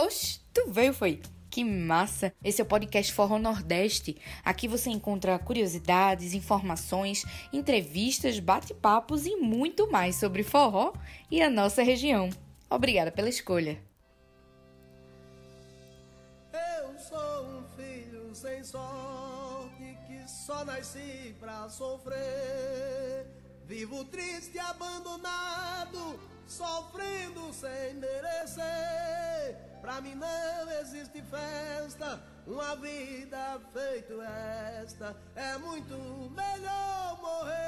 Oxe, 0.00 0.38
tu 0.54 0.70
veio, 0.70 0.94
foi? 0.94 1.20
Que 1.50 1.64
massa! 1.64 2.32
Esse 2.44 2.60
é 2.60 2.64
o 2.64 2.68
podcast 2.68 3.12
Forró 3.12 3.36
Nordeste. 3.36 4.16
Aqui 4.44 4.68
você 4.68 4.90
encontra 4.90 5.36
curiosidades, 5.40 6.34
informações, 6.34 7.24
entrevistas, 7.52 8.38
bate-papos 8.38 9.26
e 9.26 9.34
muito 9.34 9.90
mais 9.90 10.14
sobre 10.14 10.44
forró 10.44 10.92
e 11.28 11.42
a 11.42 11.50
nossa 11.50 11.82
região. 11.82 12.30
Obrigada 12.70 13.10
pela 13.10 13.28
escolha. 13.28 13.82
Eu 16.52 16.96
sou 16.96 17.46
um 17.46 17.64
filho 17.76 18.32
sem 18.32 18.62
sorte 18.62 19.98
que 20.06 20.30
só 20.30 20.64
nasci 20.64 21.34
pra 21.40 21.68
sofrer. 21.68 23.37
Vivo 23.68 24.02
triste, 24.06 24.58
abandonado, 24.58 26.18
sofrendo 26.46 27.52
sem 27.52 27.96
merecer. 27.96 28.64
Pra 29.82 30.00
mim 30.00 30.14
não 30.14 30.70
existe 30.80 31.20
festa, 31.20 32.18
uma 32.46 32.74
vida 32.76 33.60
feita 33.70 34.14
esta 34.82 35.14
é 35.36 35.58
muito 35.58 35.94
melhor 36.30 37.20
morrer. 37.20 37.58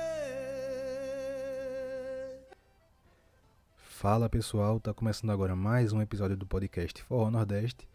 Fala 3.77 4.31
pessoal, 4.31 4.81
tá 4.81 4.95
começando 4.95 5.33
agora 5.33 5.55
mais 5.55 5.93
um 5.93 6.01
episódio 6.01 6.35
do 6.35 6.47
podcast 6.47 7.03
Forró 7.03 7.31
Nordeste. 7.31 7.87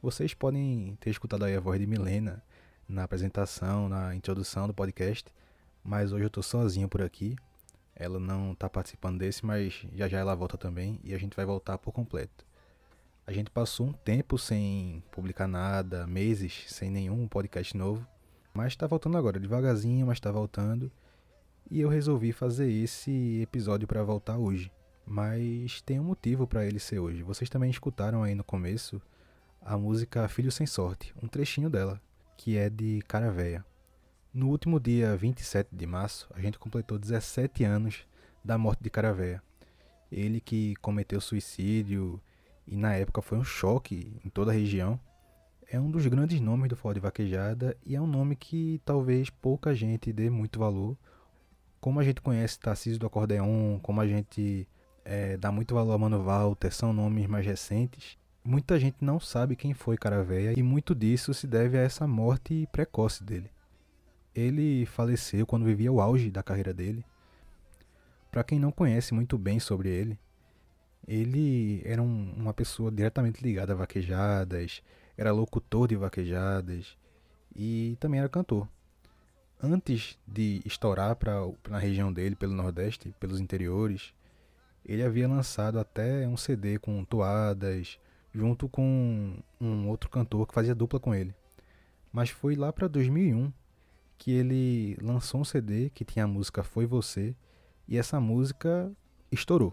Vocês 0.00 0.32
podem 0.32 0.96
ter 1.00 1.10
escutado 1.10 1.44
aí 1.44 1.56
a 1.56 1.60
voz 1.60 1.80
de 1.80 1.88
Milena 1.88 2.40
na 2.88 3.02
apresentação, 3.02 3.88
na 3.88 4.14
introdução 4.14 4.68
do 4.68 4.74
podcast, 4.74 5.26
mas 5.82 6.12
hoje 6.12 6.22
eu 6.24 6.30
tô 6.30 6.40
sozinho 6.40 6.88
por 6.88 7.02
aqui. 7.02 7.36
Ela 7.98 8.20
não 8.20 8.54
tá 8.54 8.68
participando 8.68 9.18
desse, 9.18 9.44
mas 9.44 9.84
já 9.92 10.06
já 10.06 10.18
ela 10.18 10.34
volta 10.34 10.56
também 10.56 11.00
e 11.02 11.12
a 11.12 11.18
gente 11.18 11.34
vai 11.34 11.44
voltar 11.44 11.76
por 11.78 11.92
completo. 11.92 12.46
A 13.26 13.32
gente 13.32 13.50
passou 13.50 13.88
um 13.88 13.92
tempo 13.92 14.38
sem 14.38 15.02
publicar 15.10 15.48
nada, 15.48 16.06
meses 16.06 16.64
sem 16.68 16.90
nenhum 16.90 17.26
podcast 17.26 17.76
novo, 17.76 18.06
mas 18.54 18.76
tá 18.76 18.86
voltando 18.86 19.18
agora, 19.18 19.40
devagarzinho, 19.40 20.06
mas 20.06 20.20
tá 20.20 20.30
voltando. 20.30 20.90
E 21.70 21.80
eu 21.80 21.88
resolvi 21.88 22.32
fazer 22.32 22.70
esse 22.70 23.40
episódio 23.42 23.86
para 23.86 24.02
voltar 24.02 24.38
hoje. 24.38 24.72
Mas 25.04 25.82
tem 25.82 26.00
um 26.00 26.04
motivo 26.04 26.46
para 26.46 26.64
ele 26.64 26.78
ser 26.78 26.98
hoje. 26.98 27.22
Vocês 27.22 27.50
também 27.50 27.70
escutaram 27.70 28.22
aí 28.22 28.34
no 28.34 28.44
começo 28.44 29.00
a 29.60 29.76
música 29.76 30.28
Filho 30.28 30.50
Sem 30.50 30.66
Sorte, 30.66 31.14
um 31.22 31.28
trechinho 31.28 31.68
dela, 31.68 32.00
que 32.36 32.56
é 32.56 32.70
de 32.70 33.02
Cara 33.06 33.30
Véia. 33.30 33.64
No 34.38 34.50
último 34.50 34.78
dia 34.78 35.16
27 35.16 35.70
de 35.72 35.84
março, 35.84 36.30
a 36.32 36.40
gente 36.40 36.60
completou 36.60 36.96
17 36.96 37.64
anos 37.64 38.06
da 38.44 38.56
morte 38.56 38.80
de 38.80 38.88
Cara 38.88 39.12
Véia. 39.12 39.42
Ele 40.12 40.40
que 40.40 40.76
cometeu 40.76 41.20
suicídio 41.20 42.20
e 42.64 42.76
na 42.76 42.94
época 42.94 43.20
foi 43.20 43.36
um 43.36 43.42
choque 43.42 44.16
em 44.24 44.28
toda 44.28 44.52
a 44.52 44.54
região. 44.54 44.96
É 45.68 45.80
um 45.80 45.90
dos 45.90 46.06
grandes 46.06 46.38
nomes 46.38 46.68
do 46.68 46.76
forró 46.76 46.94
de 46.94 47.00
vaquejada 47.00 47.76
e 47.84 47.96
é 47.96 48.00
um 48.00 48.06
nome 48.06 48.36
que 48.36 48.80
talvez 48.84 49.28
pouca 49.28 49.74
gente 49.74 50.12
dê 50.12 50.30
muito 50.30 50.60
valor. 50.60 50.96
Como 51.80 51.98
a 51.98 52.04
gente 52.04 52.20
conhece 52.20 52.60
Tarcísio 52.60 53.00
do 53.00 53.08
Acordeon, 53.08 53.80
como 53.80 54.00
a 54.00 54.06
gente 54.06 54.68
é, 55.04 55.36
dá 55.36 55.50
muito 55.50 55.74
valor 55.74 55.94
a 55.94 55.98
Mano 55.98 56.22
Walter, 56.22 56.72
são 56.72 56.92
nomes 56.92 57.26
mais 57.26 57.44
recentes. 57.44 58.16
Muita 58.44 58.78
gente 58.78 58.98
não 59.00 59.18
sabe 59.18 59.56
quem 59.56 59.74
foi 59.74 59.96
Cara 59.96 60.22
Véia 60.22 60.56
e 60.56 60.62
muito 60.62 60.94
disso 60.94 61.34
se 61.34 61.44
deve 61.44 61.76
a 61.76 61.82
essa 61.82 62.06
morte 62.06 62.68
precoce 62.70 63.24
dele. 63.24 63.50
Ele 64.34 64.86
faleceu 64.86 65.46
quando 65.46 65.64
vivia 65.64 65.92
o 65.92 66.00
auge 66.00 66.30
da 66.30 66.42
carreira 66.42 66.72
dele. 66.72 67.04
Para 68.30 68.44
quem 68.44 68.58
não 68.58 68.70
conhece 68.70 69.14
muito 69.14 69.38
bem 69.38 69.58
sobre 69.58 69.88
ele, 69.88 70.18
ele 71.06 71.82
era 71.84 72.02
um, 72.02 72.34
uma 72.36 72.52
pessoa 72.52 72.90
diretamente 72.90 73.42
ligada 73.42 73.72
a 73.72 73.76
vaquejadas, 73.76 74.82
era 75.16 75.32
locutor 75.32 75.88
de 75.88 75.96
vaquejadas 75.96 76.96
e 77.56 77.96
também 77.98 78.20
era 78.20 78.28
cantor. 78.28 78.68
Antes 79.60 80.18
de 80.26 80.62
estourar 80.64 81.16
para 81.16 81.34
na 81.68 81.78
região 81.78 82.12
dele, 82.12 82.36
pelo 82.36 82.54
Nordeste, 82.54 83.12
pelos 83.18 83.40
interiores, 83.40 84.12
ele 84.84 85.02
havia 85.02 85.26
lançado 85.26 85.78
até 85.80 86.28
um 86.28 86.36
CD 86.36 86.78
com 86.78 87.04
toadas, 87.04 87.98
junto 88.32 88.68
com 88.68 89.36
um 89.60 89.88
outro 89.88 90.08
cantor 90.08 90.46
que 90.46 90.54
fazia 90.54 90.74
dupla 90.74 91.00
com 91.00 91.14
ele. 91.14 91.34
Mas 92.12 92.30
foi 92.30 92.54
lá 92.54 92.72
para 92.72 92.86
2001 92.86 93.52
que 94.18 94.32
ele 94.32 94.98
lançou 95.00 95.40
um 95.40 95.44
CD 95.44 95.90
que 95.90 96.04
tinha 96.04 96.24
a 96.24 96.28
música 96.28 96.62
Foi 96.62 96.84
Você, 96.84 97.34
e 97.86 97.96
essa 97.96 98.20
música 98.20 98.92
estourou. 99.30 99.72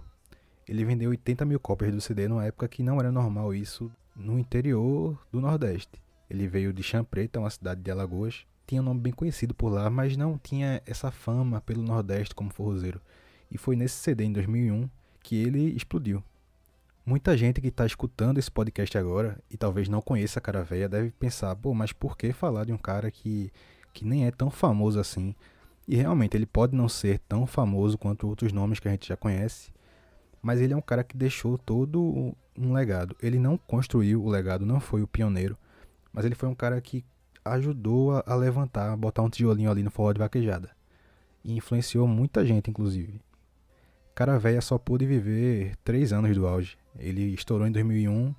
Ele 0.67 0.85
vendeu 0.85 1.09
80 1.09 1.43
mil 1.45 1.59
cópias 1.59 1.91
do 1.91 1.99
CD 1.99 2.27
numa 2.27 2.45
época 2.45 2.67
que 2.67 2.81
não 2.81 2.99
era 2.99 3.11
normal 3.11 3.53
isso 3.53 3.91
no 4.15 4.39
interior 4.39 5.19
do 5.31 5.41
Nordeste. 5.41 6.01
Ele 6.29 6.47
veio 6.47 6.71
de 6.71 6.81
Champreta, 6.81 7.39
uma 7.39 7.49
cidade 7.49 7.81
de 7.81 7.91
Alagoas. 7.91 8.45
Tinha 8.65 8.81
um 8.81 8.85
nome 8.85 9.01
bem 9.01 9.13
conhecido 9.13 9.53
por 9.53 9.69
lá, 9.69 9.89
mas 9.89 10.17
não 10.17 10.37
tinha 10.37 10.81
essa 10.85 11.11
fama 11.11 11.61
pelo 11.61 11.83
Nordeste 11.83 12.33
como 12.33 12.49
forrozeiro. 12.49 13.01
E 13.51 13.57
foi 13.57 13.75
nesse 13.75 13.95
CD 13.95 14.23
em 14.23 14.33
2001 14.33 14.89
que 15.21 15.35
ele 15.35 15.75
explodiu. 15.75 16.23
Muita 17.05 17.37
gente 17.37 17.61
que 17.61 17.67
está 17.67 17.85
escutando 17.85 18.39
esse 18.39 18.49
podcast 18.49 18.97
agora 18.97 19.39
e 19.51 19.57
talvez 19.57 19.87
não 19.87 20.01
conheça 20.01 20.39
a 20.39 20.41
cara 20.41 20.63
véia 20.63 20.89
deve 20.89 21.11
pensar, 21.11 21.55
pô, 21.55 21.71
mas 21.71 21.91
por 21.91 22.17
que 22.17 22.33
falar 22.33 22.65
de 22.65 22.73
um 22.73 22.77
cara 22.77 23.11
que 23.11 23.51
que 23.95 24.05
nem 24.05 24.25
é 24.25 24.31
tão 24.31 24.51
famoso 24.51 24.99
assim. 24.99 25.33
E 25.87 25.95
realmente 25.95 26.35
ele 26.35 26.45
pode 26.45 26.75
não 26.75 26.89
ser 26.89 27.19
tão 27.19 27.47
famoso 27.47 27.97
quanto 27.97 28.27
outros 28.27 28.51
nomes 28.51 28.79
que 28.79 28.87
a 28.87 28.91
gente 28.91 29.07
já 29.07 29.15
conhece, 29.15 29.71
mas 30.41 30.59
ele 30.59 30.73
é 30.73 30.77
um 30.77 30.81
cara 30.81 31.03
que 31.03 31.15
deixou 31.15 31.57
todo 31.57 32.35
um 32.57 32.73
legado. 32.73 33.15
Ele 33.21 33.39
não 33.39 33.57
construiu 33.57 34.23
o 34.23 34.29
legado, 34.29 34.65
não 34.65 34.79
foi 34.79 35.01
o 35.01 35.07
pioneiro, 35.07 35.57
mas 36.11 36.25
ele 36.25 36.35
foi 36.35 36.49
um 36.49 36.55
cara 36.55 36.79
que 36.81 37.05
ajudou 37.43 38.23
a, 38.25 38.35
levantar, 38.35 38.91
a 38.91 38.97
botar 38.97 39.21
um 39.21 39.29
tijolinho 39.29 39.71
ali 39.71 39.81
no 39.81 39.91
forró 39.91 40.11
de 40.11 40.19
vaquejada. 40.19 40.71
E 41.43 41.55
influenciou 41.55 42.07
muita 42.07 42.45
gente, 42.45 42.69
inclusive. 42.69 43.21
Cara 44.13 44.39
Véia 44.39 44.61
só 44.61 44.77
pôde 44.77 45.05
viver 45.05 45.75
três 45.83 46.11
anos 46.11 46.35
do 46.35 46.47
auge. 46.47 46.77
Ele 46.97 47.33
estourou 47.33 47.67
em 47.67 47.71
2001, 47.71 48.33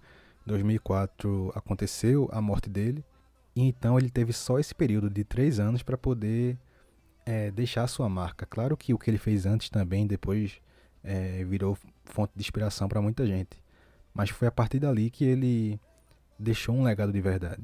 2004 0.44 1.52
aconteceu 1.54 2.28
a 2.32 2.40
morte 2.40 2.68
dele, 2.68 3.04
e 3.56 3.62
então 3.62 3.98
ele 3.98 4.10
teve 4.10 4.34
só 4.34 4.58
esse 4.58 4.74
período 4.74 5.08
de 5.08 5.24
três 5.24 5.58
anos 5.58 5.82
para 5.82 5.96
poder 5.96 6.58
é, 7.24 7.50
deixar 7.50 7.84
a 7.84 7.88
sua 7.88 8.06
marca. 8.06 8.44
Claro 8.44 8.76
que 8.76 8.92
o 8.92 8.98
que 8.98 9.08
ele 9.08 9.16
fez 9.16 9.46
antes 9.46 9.70
também 9.70 10.06
depois 10.06 10.60
é, 11.02 11.42
virou 11.42 11.76
fonte 12.04 12.34
de 12.36 12.42
inspiração 12.42 12.86
para 12.86 13.00
muita 13.00 13.26
gente. 13.26 13.62
Mas 14.12 14.28
foi 14.28 14.46
a 14.46 14.52
partir 14.52 14.78
dali 14.78 15.08
que 15.08 15.24
ele 15.24 15.80
deixou 16.38 16.74
um 16.74 16.82
legado 16.82 17.10
de 17.10 17.20
verdade. 17.20 17.62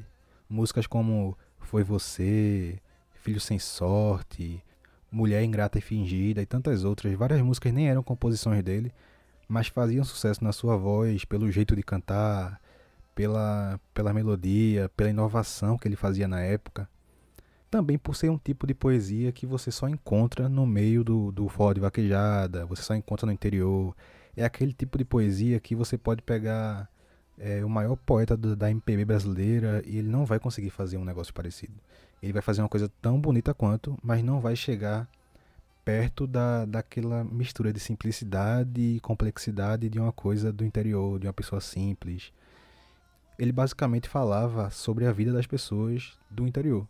Músicas 0.49 0.87
como 0.87 1.37
Foi 1.61 1.85
Você, 1.85 2.79
Filho 3.13 3.41
Sem 3.41 3.59
Sorte, 3.59 4.65
Mulher 5.11 5.45
Ingrata 5.45 5.79
e 5.79 5.83
Fingida 5.83 6.41
e 6.41 6.47
tantas 6.47 6.85
outras. 6.85 7.13
Várias 7.15 7.43
músicas 7.43 7.71
nem 7.71 7.91
eram 7.91 8.03
composições 8.03 8.63
dele, 8.63 8.91
mas 9.47 9.69
faziam 9.69 10.05
sucesso 10.05 10.43
na 10.43 10.53
sua 10.53 10.75
voz, 10.75 11.27
pelo 11.27 11.51
jeito 11.53 11.77
de 11.77 11.83
cantar, 11.83 12.59
pela, 13.15 13.81
pela 13.95 14.13
melodia, 14.13 14.91
pela 14.97 15.11
inovação 15.11 15.79
que 15.79 15.87
ele 15.89 15.97
fazia 15.97 16.27
na 16.27 16.41
época. 16.41 16.89
Também 17.71 17.97
por 17.97 18.15
ser 18.15 18.31
um 18.31 18.39
tipo 18.39 18.67
de 18.67 18.75
poesia 18.75 19.33
que 19.33 19.47
você 19.47 19.71
só 19.71 19.89
encontra 19.89 20.49
no 20.49 20.67
meio 20.67 21.03
do, 21.03 21.33
do 21.33 21.49
forró 21.49 21.73
de 21.73 21.81
vaquejada, 21.81 22.67
você 22.67 22.83
só 22.83 22.95
encontra 22.95 23.27
no 23.27 23.33
interior. 23.33 23.97
É 24.37 24.45
aquele 24.45 24.73
tipo 24.73 24.99
de 24.99 25.05
poesia 25.05 25.59
que 25.59 25.75
você 25.75 25.97
pode 25.97 26.23
pegar 26.23 26.89
é, 27.39 27.65
o 27.65 27.69
maior 27.71 27.97
poeta 27.97 28.37
do, 28.37 28.55
da 28.55 28.71
MPB 28.71 29.05
brasileira 29.05 29.83
e 29.87 29.97
ele 29.97 30.09
não 30.09 30.27
vai 30.27 30.39
conseguir 30.39 30.71
fazer 30.71 30.99
um 30.99 31.05
negócio 31.05 31.33
parecido. 31.33 31.75
Ele 32.23 32.33
vai 32.33 32.43
fazer 32.43 32.61
uma 32.61 32.69
coisa 32.69 32.91
tão 33.01 33.21
bonita 33.21 33.55
quanto, 33.55 33.97
mas 34.03 34.23
não 34.23 34.39
vai 34.39 34.55
chegar 34.55 35.09
perto 35.85 36.27
da, 36.27 36.65
daquela 36.65 37.25
mistura 37.25 37.73
de 37.73 37.81
simplicidade 37.81 38.81
e 38.81 39.01
complexidade 39.01 39.89
de 39.89 39.99
uma 39.99 40.13
coisa 40.13 40.53
do 40.53 40.65
interior, 40.65 41.19
de 41.19 41.27
uma 41.27 41.33
pessoa 41.33 41.61
simples 41.61 42.33
ele 43.39 43.53
basicamente 43.53 44.09
falava 44.09 44.71
sobre 44.71 45.07
a 45.07 45.13
vida 45.13 45.33
das 45.33 45.47
pessoas 45.47 46.19
do 46.31 46.47
interior, 46.47 46.87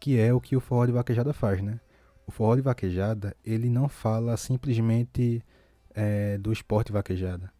que 0.00 0.18
é 0.18 0.32
o 0.32 0.40
que 0.40 0.56
o 0.56 0.60
forró 0.60 0.86
de 0.86 0.92
vaquejada 0.92 1.32
faz, 1.32 1.62
né? 1.62 1.80
O 2.26 2.30
forró 2.30 2.54
de 2.56 2.62
vaquejada, 2.62 3.36
ele 3.44 3.68
não 3.68 3.88
fala 3.88 4.36
simplesmente 4.36 5.42
é, 5.94 6.38
do 6.38 6.52
esporte 6.52 6.92
vaquejada. 6.92 7.52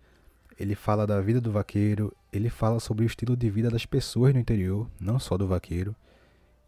Ele 0.59 0.75
fala 0.75 1.07
da 1.07 1.21
vida 1.21 1.41
do 1.41 1.51
vaqueiro, 1.51 2.15
ele 2.33 2.49
fala 2.49 2.79
sobre 2.79 3.05
o 3.05 3.07
estilo 3.07 3.37
de 3.37 3.51
vida 3.51 3.71
das 3.71 3.85
pessoas 3.85 4.33
no 4.33 4.41
interior, 4.41 4.89
não 5.01 5.19
só 5.19 5.37
do 5.37 5.49
vaqueiro. 5.49 5.95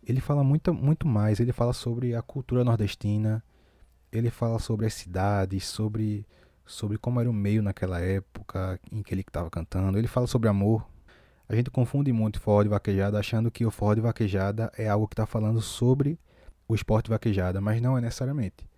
Ele 0.06 0.20
fala 0.20 0.42
muito, 0.42 0.74
muito 0.74 1.06
mais, 1.06 1.40
ele 1.40 1.52
fala 1.52 1.72
sobre 1.72 2.14
a 2.14 2.22
cultura 2.22 2.64
nordestina, 2.64 3.42
ele 4.12 4.30
fala 4.30 4.58
sobre 4.58 4.86
as 4.86 4.94
cidades, 4.94 5.64
sobre, 5.64 6.26
sobre 6.66 6.98
como 6.98 7.20
era 7.20 7.30
o 7.30 7.32
meio 7.32 7.62
naquela 7.62 8.00
época 8.00 8.78
em 8.90 9.02
que 9.02 9.14
ele 9.14 9.22
estava 9.22 9.50
cantando. 9.50 9.96
Ele 9.96 10.06
fala 10.06 10.26
sobre 10.26 10.48
amor, 10.48 10.86
a 11.54 11.56
gente 11.56 11.70
confunde 11.70 12.12
muito 12.12 12.40
forró 12.40 12.62
de 12.64 12.68
vaquejada 12.68 13.18
achando 13.18 13.50
que 13.50 13.64
o 13.64 13.70
forró 13.70 13.94
de 13.94 14.00
vaquejada 14.00 14.72
é 14.76 14.88
algo 14.88 15.06
que 15.06 15.14
está 15.14 15.24
falando 15.24 15.62
sobre 15.62 16.18
o 16.66 16.74
esporte 16.74 17.08
vaquejada, 17.08 17.60
mas 17.60 17.80
não 17.80 17.96
é 17.96 18.00
necessariamente. 18.00 18.68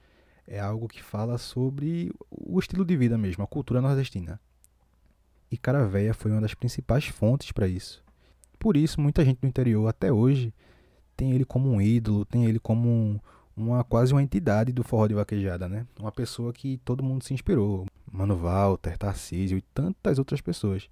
É 0.46 0.60
algo 0.60 0.86
que 0.86 1.02
fala 1.02 1.38
sobre 1.38 2.12
o 2.30 2.58
estilo 2.58 2.84
de 2.84 2.96
vida 2.96 3.16
mesmo, 3.16 3.42
a 3.42 3.46
cultura 3.46 3.80
nordestina. 3.80 4.38
E 5.50 5.56
Caravéia 5.56 6.12
foi 6.12 6.30
uma 6.30 6.40
das 6.40 6.54
principais 6.54 7.06
fontes 7.06 7.50
para 7.50 7.66
isso. 7.66 8.04
Por 8.58 8.76
isso, 8.76 9.00
muita 9.00 9.24
gente 9.24 9.40
do 9.40 9.46
interior 9.46 9.88
até 9.88 10.12
hoje 10.12 10.52
tem 11.16 11.32
ele 11.32 11.44
como 11.44 11.70
um 11.70 11.80
ídolo, 11.80 12.26
tem 12.26 12.44
ele 12.44 12.58
como 12.58 12.88
um, 12.88 13.18
uma 13.56 13.82
quase 13.84 14.12
uma 14.12 14.22
entidade 14.22 14.70
do 14.70 14.84
forró 14.84 15.06
de 15.06 15.14
vaquejada, 15.14 15.66
né? 15.66 15.86
Uma 15.98 16.12
pessoa 16.12 16.52
que 16.52 16.76
todo 16.84 17.02
mundo 17.02 17.24
se 17.24 17.32
inspirou, 17.32 17.86
Mano 18.12 18.36
Walter, 18.36 18.98
Tarcísio 18.98 19.56
e 19.56 19.62
tantas 19.62 20.18
outras 20.18 20.42
pessoas. 20.42 20.90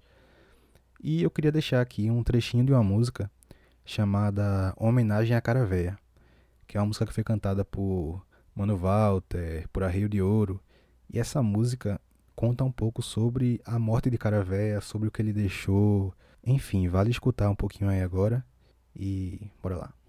E 1.01 1.23
eu 1.23 1.29
queria 1.29 1.51
deixar 1.51 1.81
aqui 1.81 2.09
um 2.09 2.23
trechinho 2.23 2.65
de 2.65 2.71
uma 2.71 2.83
música 2.83 3.29
chamada 3.83 4.73
Homenagem 4.77 5.35
à 5.35 5.41
Caravéia, 5.41 5.97
que 6.67 6.77
é 6.77 6.79
uma 6.79 6.87
música 6.87 7.05
que 7.05 7.13
foi 7.13 7.23
cantada 7.23 7.63
por 7.63 8.25
Mano 8.55 8.77
Walter, 8.77 9.67
por 9.71 9.83
Arreio 9.83 10.09
de 10.09 10.21
Ouro. 10.21 10.61
E 11.11 11.19
essa 11.19 11.43
música 11.43 11.99
conta 12.35 12.63
um 12.63 12.71
pouco 12.71 13.01
sobre 13.01 13.61
a 13.65 13.77
morte 13.77 14.09
de 14.09 14.17
Caravéia, 14.17 14.81
sobre 14.81 15.07
o 15.07 15.11
que 15.11 15.21
ele 15.21 15.33
deixou. 15.33 16.13
Enfim, 16.43 16.87
vale 16.87 17.11
escutar 17.11 17.49
um 17.49 17.55
pouquinho 17.55 17.89
aí 17.89 18.01
agora 18.01 18.43
e 18.95 19.51
bora 19.61 19.77
lá. 19.77 20.04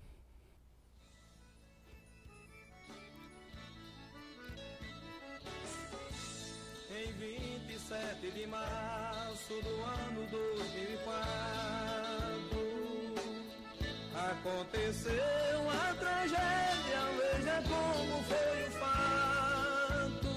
Aconteceu 14.16 15.70
a 15.70 15.94
tragédia, 15.94 17.00
veja 17.18 17.62
como 17.68 18.22
foi 18.24 18.66
o 18.66 18.70
fato. 18.80 20.28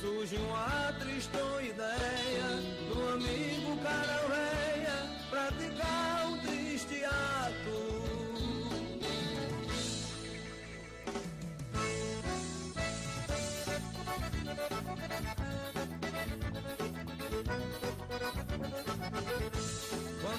Surge 0.00 0.36
uma 0.36 0.92
tristonha 1.00 1.68
ideia 1.68 2.85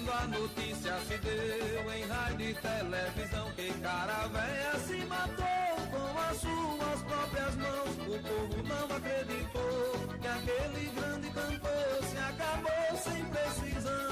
Quando 0.08 0.36
a 0.36 0.40
notícia 0.40 0.98
se 1.06 1.18
deu 1.18 1.92
em 1.92 2.08
rádio 2.08 2.50
e 2.50 2.54
televisão 2.54 3.52
que 3.58 3.74
Caravéia 3.82 4.80
se 4.88 5.06
matou 5.06 5.76
com 5.92 6.20
as 6.22 6.38
suas 6.38 7.02
próprias 7.04 7.56
mãos, 7.58 7.90
o 8.08 8.18
povo 8.24 8.64
não 8.64 8.96
acreditou 8.96 10.08
que 10.22 10.28
aquele 10.28 10.92
grande 10.96 11.30
cantor 11.32 12.04
se 12.10 12.18
acabou 12.20 12.98
sem 13.04 13.26
precisão. 13.26 14.08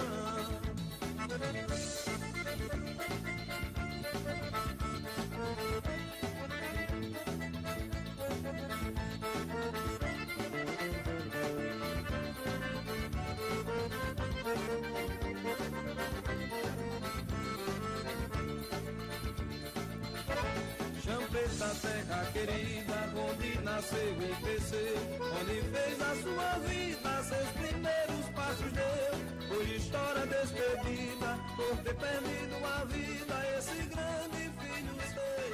Champreta, 21.58 21.88
terra 21.88 22.26
querida, 22.34 23.14
onde 23.16 23.64
nasceu 23.64 24.14
e 24.22 24.36
cresceu, 24.44 24.98
onde 25.40 25.62
fez 25.62 26.02
a 26.02 26.16
sua 26.22 26.60
vida, 26.68 27.24
seus 27.24 27.50
primeiros 27.52 28.30
passos 28.36 28.72
deu. 28.74 29.48
Por 29.48 29.66
história 29.70 30.26
despedida, 30.28 31.40
por 31.56 31.78
ter 31.78 31.96
perdido 31.96 32.56
a 32.66 32.84
vida, 32.84 33.58
esse 33.58 33.84
grande 33.88 34.52
filho 34.60 34.96
seu. 35.14 35.46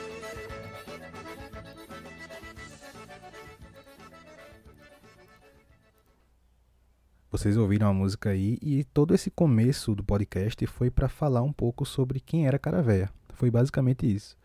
Vocês 7.30 7.58
ouviram 7.58 7.90
a 7.90 7.94
música 7.94 8.32
aí 8.32 8.58
e 8.60 8.84
todo 8.86 9.14
esse 9.14 9.30
começo 9.30 9.94
do 9.94 10.04
podcast 10.04 10.66
foi 10.66 10.90
para 10.90 11.08
falar 11.08 11.44
um 11.44 11.54
pouco 11.54 11.86
sobre 11.86 12.20
quem 12.20 12.48
era 12.48 12.58
Caravéia. 12.58 13.12
Foi 13.36 13.52
basicamente 13.52 14.12
isso. 14.12 14.41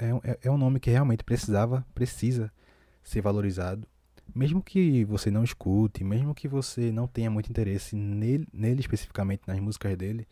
É, 0.00 0.14
um- 0.14 0.20
é, 0.24 0.38
é 0.42 0.50
um 0.50 0.56
nome 0.58 0.80
que 0.80 0.90
realmente 0.90 1.22
precisava, 1.22 1.84
precisa 1.94 2.50
ser 3.02 3.20
valorizado. 3.20 3.86
Mesmo 4.34 4.62
que 4.62 5.04
você 5.04 5.30
não 5.30 5.44
escute, 5.44 6.04
mesmo 6.04 6.34
que 6.34 6.48
você 6.48 6.90
não 6.92 7.06
tenha 7.06 7.30
muito 7.30 7.50
interesse 7.50 7.96
nele, 7.96 8.46
nele 8.52 8.80
especificamente, 8.80 9.42
nas 9.46 9.58
músicas 9.60 9.96
dele, 9.96 10.26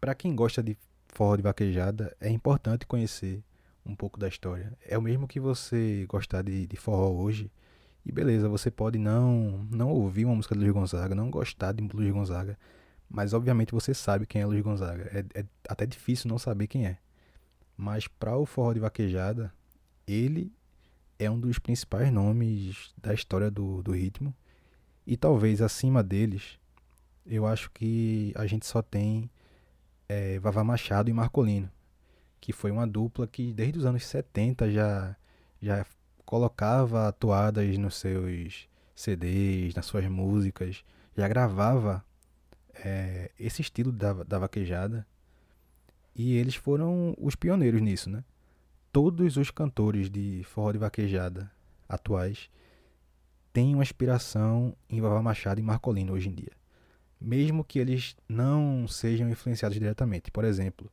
para 0.00 0.14
quem 0.14 0.34
gosta 0.34 0.62
de 0.62 0.76
forró 1.08 1.36
de 1.36 1.42
vaquejada, 1.42 2.16
é 2.20 2.30
importante 2.30 2.86
conhecer 2.86 3.42
um 3.84 3.94
pouco 3.96 4.18
da 4.18 4.28
história. 4.28 4.72
É 4.86 4.96
o 4.96 5.02
mesmo 5.02 5.26
que 5.28 5.40
você 5.40 6.06
gostar 6.08 6.42
de, 6.42 6.66
de 6.66 6.76
forró 6.76 7.10
hoje, 7.10 7.50
e 8.06 8.12
beleza, 8.12 8.48
você 8.48 8.70
pode 8.70 8.98
não 8.98 9.66
não 9.70 9.90
ouvir 9.90 10.24
uma 10.24 10.34
música 10.36 10.54
do 10.54 10.60
Luiz 10.60 10.72
Gonzaga, 10.72 11.14
não 11.14 11.30
gostar 11.30 11.72
de 11.72 11.86
Luiz 11.92 12.12
Gonzaga, 12.12 12.58
mas 13.10 13.34
obviamente 13.34 13.72
você 13.72 13.92
sabe 13.94 14.26
quem 14.26 14.42
é 14.42 14.46
Luiz 14.46 14.62
Gonzaga. 14.62 15.04
É, 15.12 15.40
é 15.40 15.44
até 15.68 15.84
difícil 15.86 16.28
não 16.28 16.38
saber 16.38 16.66
quem 16.68 16.86
é. 16.86 16.98
Mas 17.78 18.08
para 18.08 18.36
o 18.36 18.44
forró 18.44 18.72
de 18.72 18.80
vaquejada, 18.80 19.52
ele 20.04 20.52
é 21.16 21.30
um 21.30 21.38
dos 21.38 21.60
principais 21.60 22.12
nomes 22.12 22.92
da 23.00 23.14
história 23.14 23.50
do, 23.50 23.82
do 23.84 23.92
ritmo. 23.92 24.34
E 25.06 25.16
talvez 25.16 25.62
acima 25.62 26.02
deles, 26.02 26.58
eu 27.24 27.46
acho 27.46 27.70
que 27.70 28.32
a 28.36 28.46
gente 28.46 28.66
só 28.66 28.82
tem 28.82 29.30
é, 30.08 30.40
Vavá 30.40 30.64
Machado 30.64 31.08
e 31.08 31.12
Marcolino, 31.12 31.70
que 32.40 32.52
foi 32.52 32.72
uma 32.72 32.86
dupla 32.86 33.28
que 33.28 33.52
desde 33.52 33.78
os 33.78 33.86
anos 33.86 34.04
70 34.04 34.72
já, 34.72 35.16
já 35.62 35.86
colocava 36.26 37.12
toadas 37.12 37.78
nos 37.78 37.94
seus 37.94 38.68
CDs, 38.94 39.74
nas 39.74 39.86
suas 39.86 40.04
músicas, 40.06 40.84
já 41.16 41.28
gravava 41.28 42.04
é, 42.74 43.30
esse 43.38 43.62
estilo 43.62 43.92
da, 43.92 44.12
da 44.24 44.38
vaquejada. 44.38 45.06
E 46.18 46.34
eles 46.34 46.56
foram 46.56 47.14
os 47.16 47.36
pioneiros 47.36 47.80
nisso, 47.80 48.10
né? 48.10 48.24
Todos 48.90 49.36
os 49.36 49.52
cantores 49.52 50.10
de 50.10 50.42
forró 50.42 50.72
de 50.72 50.78
vaquejada 50.78 51.48
atuais 51.88 52.50
têm 53.52 53.72
uma 53.74 53.84
inspiração 53.84 54.74
em 54.90 55.00
Vavá 55.00 55.22
Machado 55.22 55.60
e 55.60 55.62
Marcolino 55.62 56.14
hoje 56.14 56.28
em 56.28 56.34
dia. 56.34 56.50
Mesmo 57.20 57.62
que 57.62 57.78
eles 57.78 58.16
não 58.28 58.88
sejam 58.88 59.30
influenciados 59.30 59.78
diretamente. 59.78 60.28
Por 60.32 60.44
exemplo, 60.44 60.90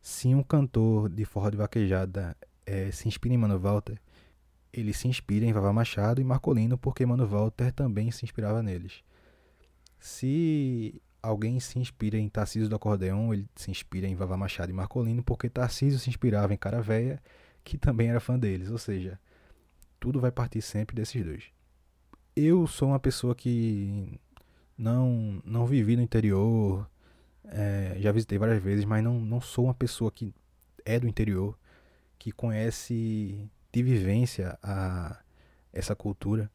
se 0.00 0.34
um 0.34 0.42
cantor 0.42 1.10
de 1.10 1.26
forró 1.26 1.50
de 1.50 1.58
vaquejada 1.58 2.34
eh, 2.64 2.90
se 2.90 3.06
inspira 3.06 3.34
em 3.34 3.38
Mano 3.38 3.58
Walter, 3.58 4.00
ele 4.72 4.94
se 4.94 5.08
inspira 5.08 5.44
em 5.44 5.52
Vavá 5.52 5.74
Machado 5.74 6.22
e 6.22 6.24
Marcolino 6.24 6.78
porque 6.78 7.04
Mano 7.04 7.26
Walter 7.26 7.70
também 7.70 8.10
se 8.10 8.24
inspirava 8.24 8.62
neles. 8.62 9.02
Se 9.98 11.02
alguém 11.22 11.60
se 11.60 11.78
inspira 11.78 12.18
em 12.18 12.28
Tarcísio 12.28 12.68
do 12.68 12.76
Acordeão, 12.76 13.32
ele 13.32 13.48
se 13.54 13.70
inspira 13.70 14.06
em 14.06 14.14
Vavá 14.14 14.36
Machado 14.36 14.70
e 14.70 14.74
Marcolino 14.74 15.22
porque 15.22 15.48
Tarcísio 15.48 15.98
se 15.98 16.08
inspirava 16.08 16.54
em 16.54 16.56
Caravéia, 16.56 17.22
que 17.64 17.76
também 17.76 18.08
era 18.08 18.20
fã 18.20 18.38
deles. 18.38 18.70
Ou 18.70 18.78
seja, 18.78 19.18
tudo 20.00 20.20
vai 20.20 20.30
partir 20.30 20.62
sempre 20.62 20.96
desses 20.96 21.24
dois. 21.24 21.44
Eu 22.34 22.66
sou 22.66 22.88
uma 22.88 23.00
pessoa 23.00 23.34
que 23.34 24.18
não, 24.76 25.42
não 25.44 25.66
vivi 25.66 25.96
no 25.96 26.02
interior, 26.02 26.88
é, 27.44 27.96
já 27.98 28.12
visitei 28.12 28.38
várias 28.38 28.62
vezes, 28.62 28.84
mas 28.84 29.02
não, 29.02 29.20
não 29.20 29.40
sou 29.40 29.64
uma 29.64 29.74
pessoa 29.74 30.10
que 30.12 30.32
é 30.84 31.00
do 31.00 31.08
interior, 31.08 31.58
que 32.18 32.30
conhece 32.30 33.50
de 33.72 33.82
vivência 33.82 34.58
a 34.62 35.18
essa 35.72 35.94
cultura. 35.94 36.50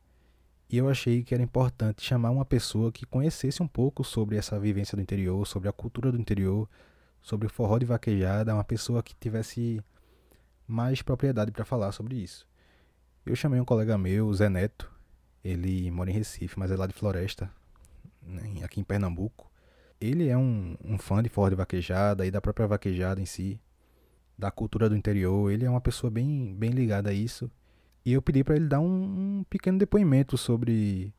E 0.69 0.77
eu 0.77 0.89
achei 0.89 1.23
que 1.23 1.33
era 1.33 1.43
importante 1.43 2.01
chamar 2.01 2.31
uma 2.31 2.45
pessoa 2.45 2.91
que 2.91 3.05
conhecesse 3.05 3.61
um 3.61 3.67
pouco 3.67 4.03
sobre 4.03 4.37
essa 4.37 4.59
vivência 4.59 4.95
do 4.95 5.01
interior, 5.01 5.45
sobre 5.45 5.69
a 5.69 5.73
cultura 5.73 6.11
do 6.11 6.19
interior, 6.19 6.67
sobre 7.21 7.47
o 7.47 7.49
forró 7.49 7.77
de 7.77 7.85
vaquejada, 7.85 8.53
uma 8.53 8.63
pessoa 8.63 9.03
que 9.03 9.15
tivesse 9.15 9.81
mais 10.67 11.01
propriedade 11.01 11.51
para 11.51 11.65
falar 11.65 11.91
sobre 11.91 12.15
isso. 12.15 12.47
Eu 13.25 13.35
chamei 13.35 13.59
um 13.59 13.65
colega 13.65 13.97
meu, 13.97 14.33
Zé 14.33 14.49
Neto, 14.49 14.91
ele 15.43 15.89
mora 15.91 16.09
em 16.09 16.13
Recife, 16.13 16.57
mas 16.57 16.71
é 16.71 16.75
lá 16.75 16.87
de 16.87 16.93
Floresta, 16.93 17.51
né, 18.21 18.63
aqui 18.63 18.79
em 18.79 18.83
Pernambuco. 18.83 19.51
Ele 19.99 20.27
é 20.27 20.37
um, 20.37 20.75
um 20.83 20.97
fã 20.97 21.23
de 21.23 21.29
forró 21.29 21.49
de 21.49 21.55
vaquejada 21.55 22.25
e 22.25 22.31
da 22.31 22.41
própria 22.41 22.67
vaquejada 22.67 23.21
em 23.21 23.25
si, 23.25 23.61
da 24.37 24.51
cultura 24.51 24.89
do 24.89 24.95
interior. 24.95 25.51
Ele 25.51 25.65
é 25.65 25.69
uma 25.69 25.79
pessoa 25.79 26.09
bem, 26.11 26.53
bem 26.53 26.71
ligada 26.71 27.09
a 27.09 27.13
isso. 27.13 27.49
E 28.05 28.11
eu 28.11 28.21
pedi 28.21 28.43
para 28.43 28.55
ele 28.55 28.67
dar 28.67 28.81
um, 28.81 29.39
um 29.39 29.45
pequeno 29.49 29.77
depoimento 29.79 30.37
sobre 30.37 31.13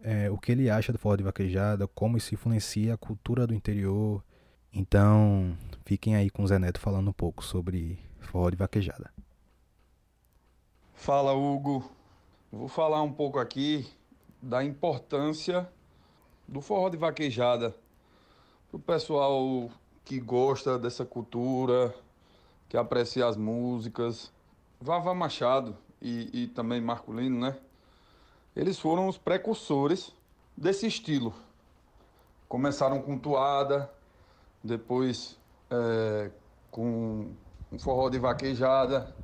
é, 0.00 0.30
o 0.30 0.38
que 0.38 0.52
ele 0.52 0.70
acha 0.70 0.92
do 0.92 0.98
forró 0.98 1.16
de 1.16 1.24
vaquejada, 1.24 1.88
como 1.88 2.16
isso 2.16 2.34
influencia 2.34 2.94
a 2.94 2.96
cultura 2.96 3.46
do 3.48 3.54
interior. 3.54 4.22
Então, 4.72 5.56
fiquem 5.84 6.14
aí 6.14 6.30
com 6.30 6.44
o 6.44 6.46
Zé 6.46 6.58
Neto 6.58 6.78
falando 6.78 7.08
um 7.08 7.12
pouco 7.12 7.44
sobre 7.44 7.98
forró 8.20 8.50
de 8.50 8.56
vaquejada. 8.56 9.12
Fala, 10.94 11.32
Hugo. 11.32 11.90
Vou 12.52 12.68
falar 12.68 13.02
um 13.02 13.12
pouco 13.12 13.38
aqui 13.38 13.86
da 14.40 14.62
importância 14.64 15.68
do 16.46 16.60
forró 16.60 16.88
de 16.88 16.96
vaquejada, 16.96 17.74
pro 18.68 18.78
pessoal 18.78 19.70
que 20.04 20.18
gosta 20.18 20.78
dessa 20.78 21.04
cultura, 21.04 21.94
que 22.68 22.76
aprecia 22.76 23.26
as 23.26 23.36
músicas. 23.36 24.32
Vavá 24.80 25.14
Machado 25.14 25.76
e, 26.00 26.42
e 26.42 26.46
também 26.48 26.80
Marcolino, 26.80 27.38
né? 27.38 27.56
Eles 28.54 28.78
foram 28.78 29.08
os 29.08 29.16
precursores 29.16 30.12
desse 30.56 30.86
estilo. 30.86 31.32
Começaram 32.48 33.00
com 33.00 33.16
toada, 33.16 33.90
depois 34.62 35.38
é, 35.70 36.30
com 36.70 37.32
um 37.70 37.78
forró 37.78 38.08
de 38.08 38.18
vaquejada, 38.18 39.14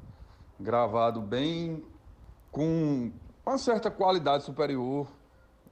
gravado 0.59 1.21
bem 1.21 1.85
com 2.53 3.11
uma 3.45 3.59
certa 3.59 3.91
qualidade 3.91 4.45
superior. 4.45 5.07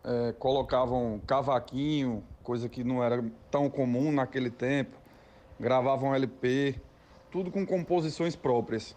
É, 0.03 0.33
colocavam 0.33 1.21
cavaquinho, 1.27 2.23
coisa 2.43 2.69
que 2.69 2.85
não 2.85 3.03
era 3.03 3.25
tão 3.51 3.71
comum 3.71 4.13
naquele 4.13 4.51
tempo. 4.51 4.97
Gravavam 5.59 6.15
LP, 6.15 6.79
tudo 7.31 7.51
com 7.51 7.65
composições 7.65 8.37
próprias. 8.37 8.95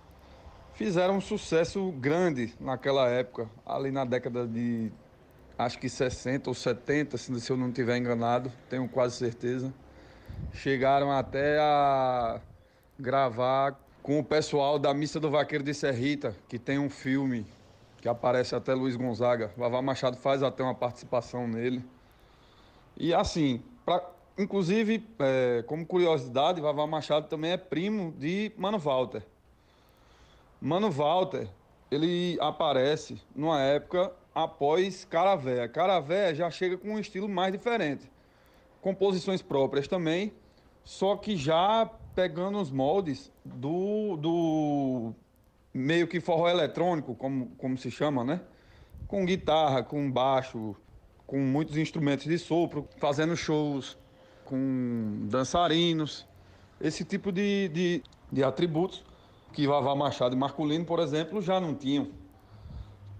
Fizeram 0.78 1.18
um 1.18 1.22
sucesso 1.22 1.92
grande 1.94 2.54
naquela 2.60 3.10
época, 3.10 3.50
ali 3.66 3.90
na 3.90 4.06
década 4.06 4.46
de 4.46 4.92
acho 5.58 5.80
que 5.80 5.90
60 5.90 6.52
ou 6.52 6.54
70, 6.54 7.18
se 7.18 7.50
eu 7.50 7.58
não 7.58 7.70
estiver 7.70 7.98
enganado, 7.98 8.52
tenho 8.70 8.88
quase 8.88 9.16
certeza. 9.16 9.74
Chegaram 10.54 11.12
até 11.12 11.58
a 11.58 12.40
gravar 13.00 13.76
com 14.04 14.20
o 14.20 14.24
pessoal 14.24 14.78
da 14.78 14.94
Missa 14.94 15.20
do 15.20 15.32
Vaqueiro 15.32 15.64
de 15.64 15.74
Serrita, 15.74 16.36
que 16.48 16.60
tem 16.60 16.78
um 16.78 16.92
filme 16.92 17.44
que 18.00 18.08
aparece 18.08 18.54
até 18.54 18.76
Luiz 18.76 18.96
Gonzaga. 18.96 19.52
Vavá 19.58 19.82
Machado 19.82 20.16
faz 20.18 20.44
até 20.44 20.62
uma 20.62 20.76
participação 20.76 21.48
nele. 21.48 21.84
E 22.96 23.16
assim, 23.16 23.64
pra, 23.84 24.08
inclusive, 24.38 25.04
é, 25.18 25.64
como 25.66 25.84
curiosidade, 25.88 26.62
Vavá 26.62 26.86
Machado 26.86 27.28
também 27.28 27.54
é 27.54 27.58
primo 27.58 28.14
de 28.16 28.52
Mano 28.56 28.78
Walter. 28.78 29.24
Mano 30.60 30.90
Walter, 30.90 31.48
ele 31.92 32.38
aparece 32.42 33.22
numa 33.36 33.62
época 33.62 34.12
após 34.34 35.06
Caravé. 35.06 35.68
Caravé 35.68 36.34
já 36.34 36.50
chega 36.50 36.78
com 36.78 36.96
um 36.96 37.00
estilo 37.00 37.30
mais 37.30 37.52
diferente. 37.52 38.10
Composições 38.82 39.42
próprias 39.42 39.88
também, 39.88 40.34
só 40.84 41.16
que 41.16 41.36
já 41.36 41.90
pegando 42.16 42.60
os 42.60 42.72
moldes 42.72 43.32
do, 43.46 44.18
do 44.18 45.14
meio 45.72 46.08
que 46.08 46.20
forró 46.20 46.50
eletrônico, 46.50 47.14
como, 47.14 47.48
como 47.58 47.78
se 47.78 47.92
chama, 47.92 48.24
né? 48.24 48.42
Com 49.08 49.26
guitarra, 49.26 49.84
com 49.84 50.12
baixo, 50.12 50.76
com 51.28 51.38
muitos 51.40 51.78
instrumentos 51.78 52.26
de 52.26 52.40
sopro, 52.40 52.88
fazendo 52.98 53.36
shows 53.36 53.98
com 54.44 55.28
dançarinos, 55.30 56.26
esse 56.82 57.04
tipo 57.04 57.32
de, 57.32 57.68
de, 57.70 58.04
de 58.32 58.44
atributos 58.44 59.04
que 59.58 59.66
Vavá 59.66 59.96
Machado 59.96 60.36
e 60.36 60.38
Marcolino, 60.38 60.86
por 60.86 61.00
exemplo, 61.00 61.42
já 61.42 61.60
não 61.60 61.74
tinham. 61.74 62.10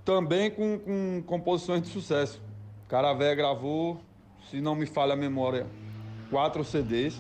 Também 0.06 0.52
com, 0.52 0.78
com 0.78 1.24
composições 1.26 1.82
de 1.82 1.88
sucesso. 1.88 2.40
Caravé 2.88 3.34
gravou, 3.34 4.00
se 4.48 4.62
não 4.62 4.76
me 4.76 4.86
falha 4.86 5.14
a 5.14 5.16
memória, 5.16 5.66
quatro 6.30 6.64
CDs 6.64 7.20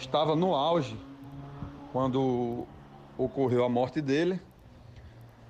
estava 0.00 0.34
no 0.34 0.52
auge 0.52 0.98
quando 1.92 2.66
ocorreu 3.16 3.64
a 3.64 3.68
morte 3.68 4.00
dele. 4.00 4.40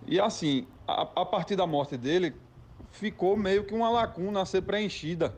E 0.06 0.21
assim, 0.21 0.66
a, 0.87 1.09
a 1.23 1.25
partir 1.25 1.56
da 1.56 1.66
morte 1.66 1.97
dele, 1.97 2.35
ficou 2.90 3.35
meio 3.35 3.64
que 3.64 3.73
uma 3.73 3.88
lacuna 3.88 4.42
a 4.42 4.44
ser 4.44 4.61
preenchida. 4.61 5.35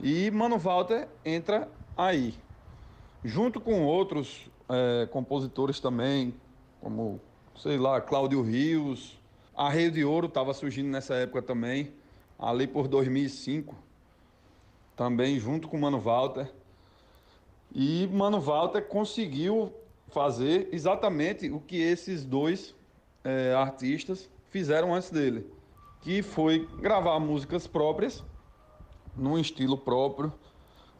E 0.00 0.32
Mano 0.32 0.58
Walter 0.58 1.06
entra 1.24 1.68
aí, 1.96 2.34
junto 3.22 3.60
com 3.60 3.84
outros 3.84 4.50
é, 4.68 5.06
compositores 5.06 5.80
também, 5.80 6.34
como, 6.80 7.20
sei 7.56 7.78
lá, 7.78 8.00
Cláudio 8.00 8.42
Rios. 8.42 9.18
A 9.56 9.70
Rio 9.70 9.90
de 9.90 10.04
Ouro 10.04 10.26
estava 10.26 10.52
surgindo 10.52 10.88
nessa 10.88 11.14
época 11.14 11.40
também, 11.40 11.92
ali 12.38 12.66
por 12.66 12.88
2005, 12.88 13.74
também 14.94 15.38
junto 15.38 15.68
com 15.68 15.78
Mano 15.78 15.98
Walter. 15.98 16.52
E 17.74 18.06
Mano 18.12 18.40
Walter 18.40 18.82
conseguiu 18.82 19.72
fazer 20.08 20.68
exatamente 20.72 21.50
o 21.50 21.60
que 21.60 21.76
esses 21.76 22.24
dois 22.24 22.74
é, 23.24 23.54
artistas 23.54 24.28
fizeram 24.50 24.94
antes 24.94 25.10
dele, 25.10 25.46
que 26.00 26.22
foi 26.22 26.68
gravar 26.80 27.18
músicas 27.18 27.66
próprias, 27.66 28.22
num 29.16 29.38
estilo 29.38 29.76
próprio, 29.76 30.32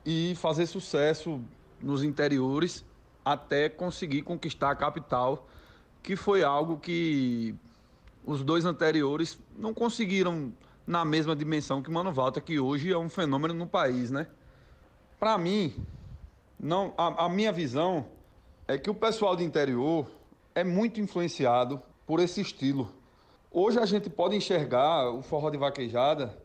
e 0.05 0.35
fazer 0.37 0.67
sucesso 0.67 1.41
nos 1.81 2.03
interiores 2.03 2.85
até 3.27 3.69
conseguir 3.69 4.23
conquistar 4.23 4.71
a 4.71 4.77
capital, 4.77 5.49
que 6.01 6.15
foi 6.15 6.45
algo 6.45 6.79
que 6.79 7.53
os 8.25 8.45
dois 8.45 8.65
anteriores 8.65 9.37
não 9.59 9.75
conseguiram 9.75 10.53
na 10.87 11.05
mesma 11.05 11.35
dimensão 11.35 11.83
que 11.83 11.91
Mano 11.91 12.13
Walter, 12.13 12.41
que 12.41 12.61
hoje 12.61 12.93
é 12.93 12.97
um 12.97 13.09
fenômeno 13.09 13.53
no 13.53 13.67
país, 13.67 14.13
né? 14.13 14.29
Para 15.19 15.37
mim, 15.37 15.75
não, 16.59 16.95
a, 16.97 17.25
a 17.25 17.29
minha 17.29 17.51
visão 17.51 18.07
é 18.69 18.79
que 18.79 18.89
o 18.89 18.95
pessoal 18.95 19.35
do 19.35 19.43
interior 19.43 20.07
é 20.55 20.63
muito 20.63 21.01
influenciado 21.01 21.83
por 22.07 22.21
esse 22.21 22.41
estilo. 22.41 22.95
Hoje 23.51 23.81
a 23.81 23.87
gente 23.87 24.09
pode 24.09 24.37
enxergar 24.37 25.11
o 25.11 25.21
forró 25.21 25.51
de 25.51 25.59
vaquejada 25.59 26.41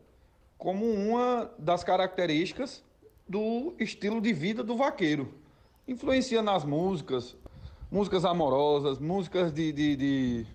como 0.58 0.84
uma 0.84 1.48
das 1.56 1.84
características 1.84 2.82
do 3.28 3.72
estilo 3.78 4.20
de 4.20 4.32
vida 4.32 4.64
do 4.64 4.76
vaqueiro. 4.76 5.32
Influencia 5.86 6.40
nas 6.42 6.64
músicas, 6.64 7.36
músicas 7.90 8.24
amorosas, 8.24 9.00
músicas 9.00 9.52
de, 9.52 9.72
de, 9.72 9.96
de, 9.96 10.46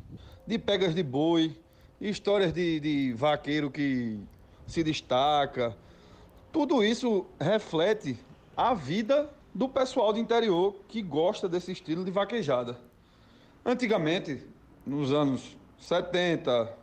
de 0.46 0.58
pegas 0.58 0.96
de 0.96 1.04
boi, 1.04 1.58
histórias 2.00 2.54
de, 2.54 2.80
de 2.80 3.14
vaqueiro 3.14 3.70
que 3.70 4.20
se 4.66 4.84
destaca. 4.84 5.76
Tudo 6.52 6.82
isso 6.84 7.26
reflete 7.40 8.18
a 8.56 8.74
vida 8.74 9.30
do 9.54 9.68
pessoal 9.68 10.14
do 10.14 10.20
interior 10.20 10.76
que 10.88 11.02
gosta 11.02 11.50
desse 11.50 11.74
estilo 11.74 12.06
de 12.06 12.12
vaquejada. 12.12 12.78
Antigamente, 13.66 14.42
nos 14.86 15.12
anos 15.12 15.58
70, 15.78 16.74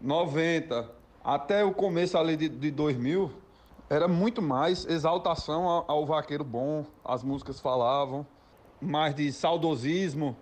90, 0.00 0.88
até 1.24 1.64
o 1.64 1.74
começo 1.74 2.16
ali 2.16 2.36
de, 2.36 2.48
de 2.48 2.70
2000, 2.70 3.32
era 3.90 4.06
muito 4.06 4.42
mais 4.42 4.84
exaltação 4.86 5.66
ao, 5.86 6.04
vaqueiro 6.04 6.44
bom, 6.44 6.84
as 7.04 7.22
músicas 7.22 7.58
falavam, 7.58 8.26
mais 8.80 9.14
de 9.14 9.32
saudosismo, 9.32 10.36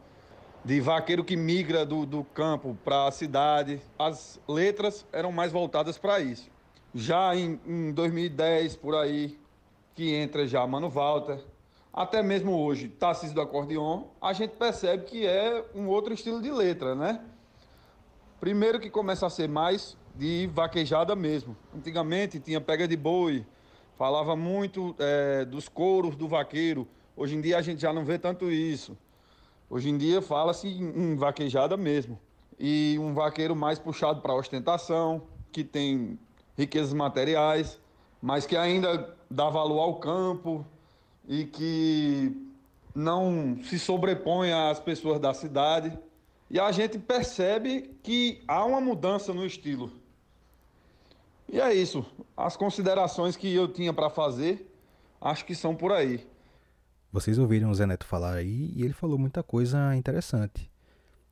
de 0.65 0.81
vaqueiro 0.81 1.25
que 1.25 1.37
migra 1.37 1.87
do, 1.87 2.05
do 2.05 2.25
campo 2.25 2.77
para 2.85 3.07
a 3.07 3.11
cidade. 3.13 3.81
As 3.97 4.41
letras 4.49 5.07
eram 5.13 5.31
mais 5.31 5.53
voltadas 5.53 5.97
para 5.97 6.19
isso. 6.19 6.51
Já 6.93 7.37
em, 7.37 7.61
em 7.65 7.93
2010, 7.93 8.77
por 8.77 8.97
aí, 8.97 9.39
que 9.95 10.13
entra 10.13 10.47
já 10.47 10.67
Mano 10.67 10.91
Walter, 10.91 11.39
até 11.93 12.23
mesmo 12.23 12.53
hoje, 12.53 12.89
Tassis 12.89 13.33
do 13.33 13.41
acordeon, 13.41 14.05
a 14.21 14.33
gente 14.33 14.57
percebe 14.57 15.05
que 15.05 15.25
é 15.25 15.65
um 15.75 15.87
outro 15.87 16.13
estilo 16.13 16.43
de 16.43 16.51
letra, 16.51 16.95
né? 16.95 17.23
Primeiro 18.41 18.81
que 18.81 18.91
começa 18.91 19.27
a 19.27 19.31
ser 19.31 19.49
mais 19.49 19.97
de 20.17 20.49
vaquejada 20.53 21.15
mesmo. 21.15 21.57
Antigamente 21.75 22.41
tinha 22.41 22.61
pega 22.61 22.87
de 22.89 22.97
boi, 22.97 23.45
falava 23.97 24.35
muito 24.35 24.95
é, 24.99 25.45
dos 25.45 25.69
couros 25.69 26.17
do 26.17 26.27
vaqueiro. 26.29 26.87
Hoje 27.17 27.37
em 27.37 27.41
dia 27.41 27.59
a 27.59 27.63
gente 27.63 27.81
já 27.81 27.93
não 27.93 28.05
vê 28.05 28.19
tanto 28.19 28.51
isso. 28.51 28.97
Hoje 29.69 29.89
em 29.89 29.99
dia 29.99 30.23
fala-se 30.23 30.69
em 30.69 31.17
vaquejada 31.17 31.77
mesmo. 31.77 32.19
E 32.59 32.97
um 33.01 33.13
vaqueiro 33.13 33.55
mais 33.55 33.79
puxado 33.79 34.21
para 34.21 34.35
ostentação, 34.35 35.23
que 35.53 35.63
tem 35.63 36.19
riquezas 36.57 36.93
materiais, 36.93 37.79
mas 38.21 38.47
que 38.47 38.57
ainda 38.57 39.15
dá 39.31 39.51
valor 39.51 39.81
ao 39.81 39.97
campo, 39.97 40.65
e 41.29 41.45
que 41.45 42.33
não 42.95 43.59
se 43.65 43.79
sobrepõe 43.79 44.53
às 44.53 44.81
pessoas 44.81 45.21
da 45.21 45.35
cidade. 45.35 45.97
E 46.51 46.61
a 46.61 46.71
gente 46.71 46.99
percebe 46.99 47.97
que 48.03 48.43
há 48.47 48.65
uma 48.65 48.81
mudança 48.81 49.35
no 49.35 49.45
estilo. 49.45 49.91
E 51.49 51.61
é 51.61 51.73
isso. 51.75 52.05
As 52.37 52.57
considerações 52.57 53.37
que 53.37 53.53
eu 53.55 53.69
tinha 53.69 53.93
para 53.93 54.11
fazer, 54.11 54.73
acho 55.21 55.45
que 55.45 55.55
são 55.55 55.75
por 55.75 55.93
aí. 55.93 56.27
Vocês 57.13 57.39
ouviram 57.39 57.71
o 57.71 57.75
Zé 57.75 57.87
Neto 57.87 58.05
falar 58.05 58.35
aí 58.35 58.73
e 58.75 58.83
ele 58.83 58.93
falou 58.93 59.19
muita 59.19 59.43
coisa 59.43 59.95
interessante 59.97 60.71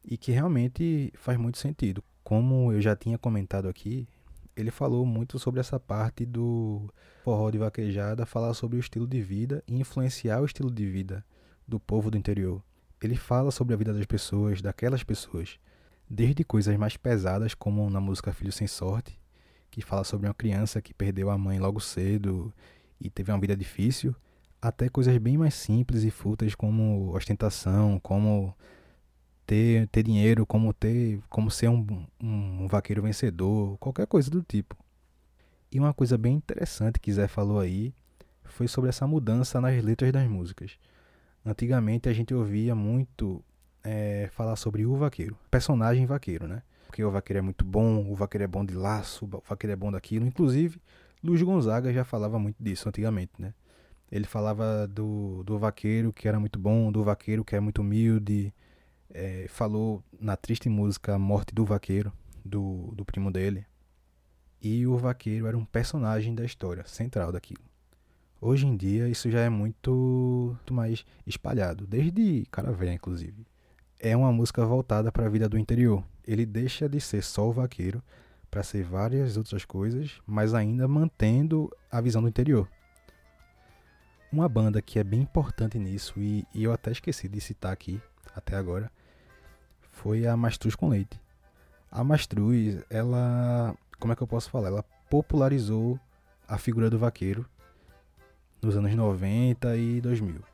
e 0.04 0.16
que 0.16 0.33
realmente 0.33 1.12
faz 1.16 1.38
muito 1.38 1.59
sentido. 1.59 2.02
Como 2.23 2.73
eu 2.73 2.80
já 2.80 2.94
tinha 2.97 3.18
comentado 3.18 3.68
aqui, 3.68 4.09
ele 4.56 4.71
falou 4.71 5.04
muito 5.04 5.38
sobre 5.38 5.61
essa 5.61 5.80
parte 5.80 6.25
do 6.25 6.88
forró 7.25 7.50
de 7.50 7.59
vaquejada, 7.59 8.25
falar 8.25 8.54
sobre 8.54 8.76
o 8.76 8.80
estilo 8.80 9.06
de 9.06 9.21
vida 9.21 9.62
e 9.66 9.78
influenciar 9.78 10.40
o 10.40 10.44
estilo 10.44 10.71
de 10.71 10.87
vida 10.87 11.25
do 11.66 11.80
povo 11.80 12.11
do 12.11 12.16
interior. 12.16 12.62
Ele 13.02 13.16
fala 13.16 13.50
sobre 13.50 13.75
a 13.75 13.76
vida 13.76 13.92
das 13.92 14.06
pessoas, 14.06 14.62
daquelas 14.62 15.02
pessoas, 15.02 15.59
desde 16.09 16.44
coisas 16.44 16.76
mais 16.76 16.97
pesadas, 16.97 17.52
como 17.52 17.90
na 17.90 18.00
música 18.00 18.33
Filho 18.33 18.52
Sem 18.52 18.66
Sorte, 18.66 19.18
que 19.75 19.83
fala 19.83 20.04
sobre 20.04 20.28
uma 20.28 20.35
criança 20.35 20.81
que 20.81 20.95
perdeu 20.95 21.28
a 21.31 21.37
mãe 21.37 21.59
logo 21.59 21.81
cedo 21.81 22.54
e 23.00 23.11
teve 23.11 23.33
uma 23.33 23.40
vida 23.40 23.57
difícil, 23.57 24.14
até 24.62 24.88
coisas 24.88 25.19
bem 25.19 25.37
mais 25.37 25.52
simples 25.54 26.04
e 26.04 26.11
fúteis 26.11 26.54
como 26.54 27.12
ostentação, 27.12 27.99
como 27.99 28.54
ter, 29.45 29.88
ter 29.88 30.04
dinheiro, 30.04 30.47
como 30.47 30.73
ter, 30.73 31.21
como 31.28 31.50
ser 31.50 31.69
um, 31.69 32.07
um, 32.23 32.69
vaqueiro 32.69 33.02
vencedor, 33.02 33.76
qualquer 33.78 34.07
coisa 34.07 34.31
do 34.31 34.43
tipo. 34.43 34.76
E 35.73 35.81
uma 35.81 35.93
coisa 35.93 36.16
bem 36.16 36.37
interessante 36.37 37.00
que 37.00 37.12
Zé 37.12 37.26
falou 37.26 37.59
aí 37.59 37.93
foi 38.45 38.69
sobre 38.69 38.90
essa 38.90 39.09
mudança 39.09 39.61
nas 39.61 39.83
letras 39.83 40.12
das 40.12 40.28
músicas. 40.28 40.78
Antigamente 41.45 42.09
a 42.09 42.12
gente 42.12 42.33
ouvia 42.33 42.76
muito 42.76 43.45
é, 43.83 44.28
falar 44.31 44.54
sobre 44.54 44.87
o 44.87 44.95
vaqueiro, 44.95 45.37
personagem 45.50 46.07
vaqueiro, 46.07 46.47
né? 46.47 46.62
Porque 46.94 47.02
o 47.02 47.10
vaqueiro 47.10 47.38
é 47.38 47.42
muito 47.42 47.64
bom, 47.64 48.08
o 48.08 48.14
vaqueiro 48.14 48.44
é 48.44 48.46
bom 48.46 48.64
de 48.64 48.72
laço, 48.72 49.24
o 49.24 49.42
vaqueiro 49.48 49.72
é 49.72 49.74
bom 49.74 49.90
daquilo. 49.90 50.28
Inclusive, 50.28 50.80
Luiz 51.24 51.42
Gonzaga 51.42 51.92
já 51.92 52.04
falava 52.04 52.38
muito 52.38 52.62
disso 52.62 52.88
antigamente, 52.88 53.32
né? 53.36 53.52
Ele 54.12 54.24
falava 54.24 54.86
do, 54.86 55.42
do 55.42 55.58
vaqueiro 55.58 56.12
que 56.12 56.28
era 56.28 56.38
muito 56.38 56.56
bom, 56.56 56.92
do 56.92 57.02
vaqueiro 57.02 57.44
que 57.44 57.56
é 57.56 57.58
muito 57.58 57.80
humilde. 57.80 58.54
É, 59.10 59.46
falou 59.48 60.04
na 60.20 60.36
triste 60.36 60.68
música 60.68 61.18
Morte 61.18 61.52
do 61.52 61.64
Vaqueiro, 61.64 62.12
do, 62.44 62.92
do 62.94 63.04
primo 63.04 63.28
dele. 63.28 63.66
E 64.62 64.86
o 64.86 64.96
vaqueiro 64.96 65.48
era 65.48 65.58
um 65.58 65.64
personagem 65.64 66.32
da 66.32 66.44
história, 66.44 66.86
central 66.86 67.32
daquilo. 67.32 67.64
Hoje 68.40 68.68
em 68.68 68.76
dia 68.76 69.08
isso 69.08 69.28
já 69.32 69.40
é 69.40 69.48
muito, 69.48 70.52
muito 70.54 70.72
mais 70.72 71.04
espalhado, 71.26 71.88
desde 71.88 72.46
cara 72.52 72.70
velha 72.70 72.92
inclusive. 72.92 73.44
É 74.06 74.14
uma 74.14 74.30
música 74.30 74.62
voltada 74.66 75.11
para 75.11 75.25
a 75.25 75.28
vida 75.30 75.49
do 75.49 75.56
interior. 75.56 76.04
Ele 76.28 76.44
deixa 76.44 76.87
de 76.87 77.00
ser 77.00 77.23
só 77.23 77.49
o 77.49 77.52
vaqueiro 77.52 78.02
para 78.50 78.62
ser 78.62 78.84
várias 78.84 79.38
outras 79.38 79.64
coisas, 79.64 80.20
mas 80.26 80.52
ainda 80.52 80.87
mantendo 80.87 81.75
a 81.90 82.02
visão 82.02 82.20
do 82.20 82.28
interior. 82.28 82.68
Uma 84.30 84.46
banda 84.46 84.82
que 84.82 84.99
é 84.99 85.02
bem 85.02 85.23
importante 85.23 85.78
nisso, 85.78 86.20
e, 86.20 86.46
e 86.52 86.64
eu 86.64 86.70
até 86.70 86.90
esqueci 86.90 87.30
de 87.30 87.40
citar 87.40 87.73
aqui, 87.73 87.99
até 88.37 88.56
agora, 88.56 88.92
foi 89.90 90.26
a 90.26 90.37
Mastruz 90.37 90.75
com 90.75 90.90
Leite. 90.90 91.18
A 91.90 92.04
Mastruz, 92.04 92.84
ela, 92.90 93.75
como 93.99 94.12
é 94.12 94.16
que 94.16 94.23
eu 94.23 94.26
posso 94.26 94.50
falar? 94.50 94.68
Ela 94.68 94.84
popularizou 95.08 95.99
a 96.46 96.58
figura 96.58 96.90
do 96.90 96.99
vaqueiro 96.99 97.46
nos 98.61 98.76
anos 98.76 98.94
90 98.94 99.75
e 99.78 100.02
2000. 100.02 100.53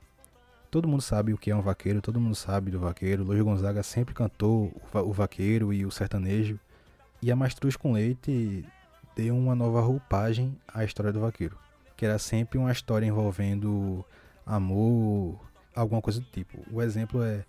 Todo 0.71 0.87
mundo 0.87 1.03
sabe 1.03 1.33
o 1.33 1.39
que 1.39 1.51
é 1.51 1.57
um 1.57 1.61
vaqueiro, 1.61 2.01
todo 2.01 2.21
mundo 2.21 2.35
sabe 2.35 2.71
do 2.71 2.79
vaqueiro. 2.79 3.25
Luiz 3.25 3.43
Gonzaga 3.43 3.83
sempre 3.83 4.15
cantou 4.15 4.73
o 4.95 5.13
vaqueiro 5.13 5.73
e 5.73 5.85
o 5.85 5.91
sertanejo. 5.91 6.59
E 7.21 7.31
a 7.33 7.37
Mastruz 7.37 7.77
com 7.77 7.93
Leite 7.93 8.65
deu 9.17 9.37
uma 9.37 9.55
nova 9.55 9.81
roupagem 9.81 10.57
à 10.73 10.85
história 10.85 11.13
do 11.13 11.21
vaqueiro 11.21 11.57
que 12.01 12.07
era 12.07 12.19
sempre 12.19 12.57
uma 12.57 12.73
história 12.73 13.05
envolvendo 13.05 14.03
amor, 14.47 15.39
alguma 15.75 16.01
coisa 16.01 16.19
do 16.19 16.25
tipo. 16.25 16.59
O 16.73 16.81
exemplo 16.81 17.23
é 17.23 17.45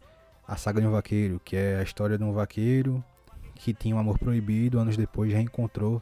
a 0.45 0.57
saga 0.57 0.81
de 0.81 0.87
um 0.87 0.91
vaqueiro, 0.91 1.39
que 1.39 1.55
é 1.55 1.77
a 1.77 1.83
história 1.83 2.17
de 2.17 2.23
um 2.25 2.33
vaqueiro 2.33 3.01
que 3.55 3.73
tinha 3.73 3.95
um 3.95 3.97
amor 3.97 4.19
proibido, 4.19 4.77
anos 4.77 4.97
depois 4.97 5.31
reencontrou 5.31 6.01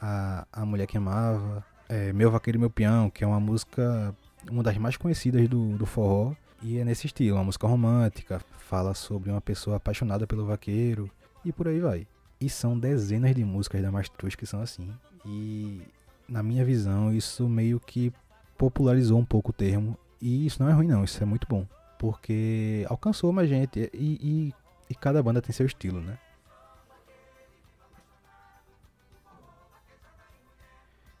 a, 0.00 0.46
a 0.50 0.64
mulher 0.64 0.86
que 0.86 0.96
amava. 0.96 1.62
É, 1.86 2.14
meu 2.14 2.30
Vaqueiro 2.30 2.58
Meu 2.58 2.70
Peão, 2.70 3.10
que 3.10 3.22
é 3.22 3.26
uma 3.26 3.38
música, 3.38 4.16
uma 4.50 4.62
das 4.62 4.76
mais 4.78 4.96
conhecidas 4.96 5.48
do, 5.48 5.76
do 5.76 5.86
forró, 5.86 6.34
e 6.62 6.78
é 6.78 6.84
nesse 6.84 7.06
estilo, 7.06 7.36
uma 7.36 7.44
música 7.44 7.66
romântica, 7.66 8.40
fala 8.58 8.94
sobre 8.94 9.30
uma 9.30 9.40
pessoa 9.40 9.76
apaixonada 9.76 10.26
pelo 10.26 10.46
vaqueiro, 10.46 11.10
e 11.44 11.52
por 11.52 11.68
aí 11.68 11.80
vai. 11.80 12.06
E 12.40 12.48
são 12.48 12.78
dezenas 12.78 13.34
de 13.34 13.44
músicas 13.44 13.82
da 13.82 13.90
Mastruz 13.90 14.34
que 14.34 14.46
são 14.46 14.60
assim. 14.60 14.90
E 15.24 15.80
na 16.28 16.42
minha 16.42 16.64
visão, 16.64 17.14
isso 17.14 17.48
meio 17.48 17.80
que 17.80 18.12
popularizou 18.58 19.18
um 19.18 19.24
pouco 19.24 19.50
o 19.50 19.54
termo. 19.54 19.96
E 20.20 20.46
isso 20.46 20.62
não 20.62 20.68
é 20.68 20.72
ruim, 20.72 20.88
não, 20.88 21.04
isso 21.04 21.22
é 21.22 21.26
muito 21.26 21.46
bom. 21.48 21.66
Porque 21.98 22.84
alcançou 22.88 23.32
mais 23.32 23.48
gente 23.48 23.90
e, 23.94 24.18
e, 24.20 24.54
e 24.90 24.94
cada 24.94 25.22
banda 25.22 25.40
tem 25.40 25.52
seu 25.52 25.66
estilo, 25.66 26.00
né? 26.00 26.18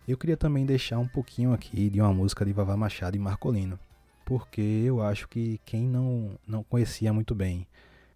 Eu 0.06 0.16
queria 0.16 0.36
também 0.36 0.64
deixar 0.64 1.00
um 1.00 1.08
pouquinho 1.08 1.52
aqui 1.52 1.90
de 1.90 2.00
uma 2.00 2.14
música 2.14 2.44
de 2.44 2.52
Vavá 2.52 2.76
Machado 2.76 3.16
e 3.16 3.18
Marcolino, 3.18 3.76
porque 4.24 4.60
eu 4.60 5.02
acho 5.02 5.26
que 5.26 5.60
quem 5.64 5.82
não, 5.82 6.38
não 6.46 6.62
conhecia 6.62 7.12
muito 7.12 7.34
bem 7.34 7.66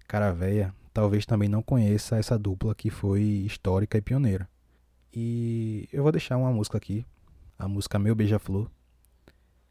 Caravéia, 0.07 0.73
talvez 0.95 1.27
também 1.27 1.49
não 1.49 1.63
conheça 1.63 2.17
essa 2.17 2.39
dupla 2.39 2.77
que 2.77 2.91
foi 2.91 3.23
histórica 3.23 3.99
e 3.99 4.01
pioneira. 4.01 4.49
E 5.13 5.89
eu 5.93 6.05
vou 6.05 6.13
deixar 6.13 6.37
uma 6.37 6.53
música 6.53 6.79
aqui, 6.79 7.05
a 7.59 7.67
música 7.67 7.99
Meu 7.99 8.15
Beija-Flor, 8.15 8.71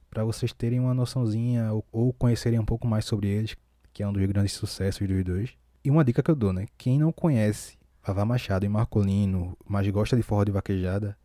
para 0.09 0.25
vocês 0.25 0.51
terem 0.51 0.81
uma 0.81 0.93
noçãozinha 0.93 1.71
ou, 1.71 1.85
ou, 1.89 2.11
conhecerem 2.11 2.59
um 2.59 2.65
pouco 2.65 2.85
mais 2.85 3.05
sobre 3.05 3.29
eles, 3.29 3.55
que 3.93 4.03
é 4.03 4.07
um 4.07 4.11
dos 4.11 4.25
grandes 4.25 4.51
sucessos 4.51 5.07
dos 5.07 5.23
dois. 5.23 5.51
E 5.85 5.89
uma 5.89 6.03
dica 6.03 6.21
que 6.21 6.31
eu 6.31 6.35
dou, 6.35 6.51
né? 6.51 6.67
Quem 6.77 6.99
não 6.99 7.13
conhece 7.13 7.77
Vavá 8.05 8.25
Machado 8.25 8.65
e 8.65 8.69
Marcolino, 8.69 9.57
mas 9.65 9.87
gosta 9.87 10.17
de 10.17 10.23
forró 10.23 10.43
de 10.43 10.51
vaquejada, 10.51 11.17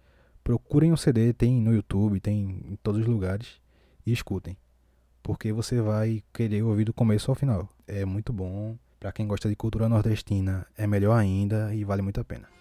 procurem 0.44 0.90
o 0.90 0.94
um 0.94 0.96
CD, 0.96 1.32
tem 1.32 1.60
no 1.60 1.74
YouTube, 1.74 2.20
tem 2.20 2.62
em 2.70 2.78
todos 2.82 3.00
os 3.00 3.06
lugares, 3.06 3.60
e 4.06 4.12
escutem. 4.12 4.56
Porque 5.22 5.50
você 5.52 5.80
vai 5.80 6.22
querer 6.32 6.62
ouvir 6.62 6.84
do 6.84 6.92
começo 6.92 7.30
ao 7.30 7.34
final. 7.34 7.68
É 7.86 8.04
muito 8.04 8.32
bom. 8.32 8.76
Para 9.00 9.10
quem 9.10 9.26
gosta 9.26 9.48
de 9.48 9.56
cultura 9.56 9.88
nordestina, 9.88 10.66
é 10.76 10.86
melhor 10.86 11.18
ainda 11.18 11.74
e 11.74 11.82
vale 11.82 12.02
muito 12.02 12.20
a 12.20 12.24
pena. 12.24 12.53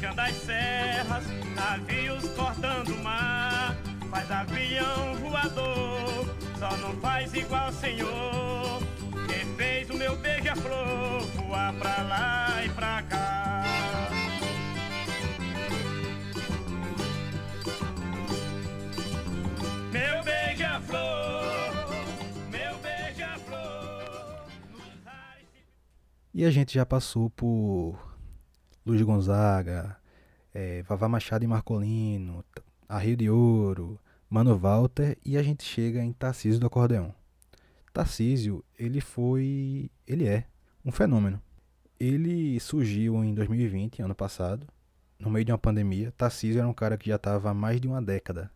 Rasgando 0.00 0.20
as 0.22 0.34
serras, 0.34 1.24
navios 1.54 2.28
cortando 2.30 2.88
o 2.88 3.04
mar. 3.04 3.76
Faz 4.10 4.30
avião 4.30 5.14
voador, 5.16 6.34
só 6.58 6.76
não 6.78 6.96
faz 7.00 7.32
igual 7.34 7.70
senhor. 7.72 8.82
Quem 9.28 9.54
fez 9.56 9.90
o 9.90 9.94
meu 9.94 10.16
beija-flor 10.16 11.20
voar 11.36 11.72
pra 11.74 12.02
lá 12.02 12.64
e 12.64 12.68
pra 12.70 13.02
cá. 13.02 13.64
E 26.32 26.44
a 26.44 26.50
gente 26.50 26.72
já 26.72 26.86
passou 26.86 27.28
por 27.28 28.09
Luiz 28.90 29.02
Gonzaga, 29.02 29.96
é, 30.52 30.82
Vavá 30.82 31.08
Machado 31.08 31.44
e 31.44 31.46
Marcolino, 31.46 32.44
a 32.88 32.98
Rio 32.98 33.16
de 33.16 33.30
Ouro, 33.30 34.00
Mano 34.28 34.58
Walter 34.58 35.16
e 35.24 35.36
a 35.36 35.42
gente 35.44 35.62
chega 35.62 36.02
em 36.02 36.12
Tarcísio 36.12 36.58
do 36.58 36.66
Acordeão. 36.66 37.14
Tarcísio, 37.92 38.64
ele 38.76 39.00
foi, 39.00 39.88
ele 40.04 40.26
é 40.26 40.44
um 40.84 40.90
fenômeno. 40.90 41.40
Ele 42.00 42.58
surgiu 42.58 43.22
em 43.22 43.32
2020, 43.32 44.02
ano 44.02 44.14
passado, 44.14 44.66
no 45.20 45.30
meio 45.30 45.44
de 45.44 45.52
uma 45.52 45.58
pandemia. 45.58 46.12
Tarcísio 46.16 46.58
era 46.58 46.68
um 46.68 46.74
cara 46.74 46.98
que 46.98 47.10
já 47.10 47.16
estava 47.16 47.50
há 47.50 47.54
mais 47.54 47.80
de 47.80 47.86
uma 47.86 48.02
década 48.02 48.50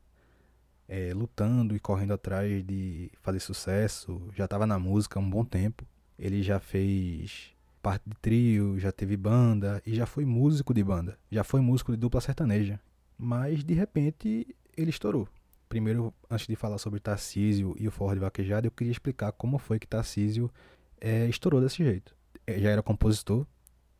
é, 0.88 1.14
lutando 1.14 1.77
e 1.77 1.79
correndo 1.79 2.12
atrás 2.12 2.64
de 2.66 3.09
fazer 3.23 3.38
sucesso, 3.38 4.20
já 4.35 4.47
estava 4.47 4.66
na 4.66 4.81
música 4.81 5.20
há 5.20 5.23
um 5.23 5.31
bom 5.31 5.44
tempo. 5.44 5.87
Ele 6.18 6.42
já 6.42 6.59
fez 6.59 7.54
parte 7.85 8.09
de 8.09 8.16
trio, 8.16 8.79
já 8.79 8.90
teve 8.90 9.14
banda 9.14 9.83
e 9.85 9.94
já 9.94 10.07
foi 10.07 10.25
músico 10.25 10.73
de 10.73 10.83
banda, 10.83 11.18
já 11.31 11.44
foi 11.44 11.61
músico 11.61 11.92
de 11.92 11.99
dupla 11.99 12.18
sertaneja. 12.18 12.81
Mas 13.18 13.62
de 13.62 13.75
repente 13.75 14.57
ele 14.75 14.88
estourou. 14.88 15.29
Primeiro, 15.68 16.14
antes 16.31 16.47
de 16.47 16.57
falar 16.57 16.79
sobre 16.79 16.99
Tarcísio 16.99 17.77
e 17.79 17.87
o 17.87 17.90
Ford 17.90 18.18
Vaquejado, 18.18 18.66
eu 18.66 18.70
queria 18.70 18.90
explicar 18.90 19.33
como 19.33 19.59
foi 19.59 19.79
que 19.79 19.87
Tarcísio 19.87 20.51
é, 20.99 21.27
estourou 21.27 21.61
desse 21.61 21.85
jeito. 21.85 22.16
É, 22.47 22.59
já 22.59 22.70
era 22.70 22.83
compositor, 22.83 23.47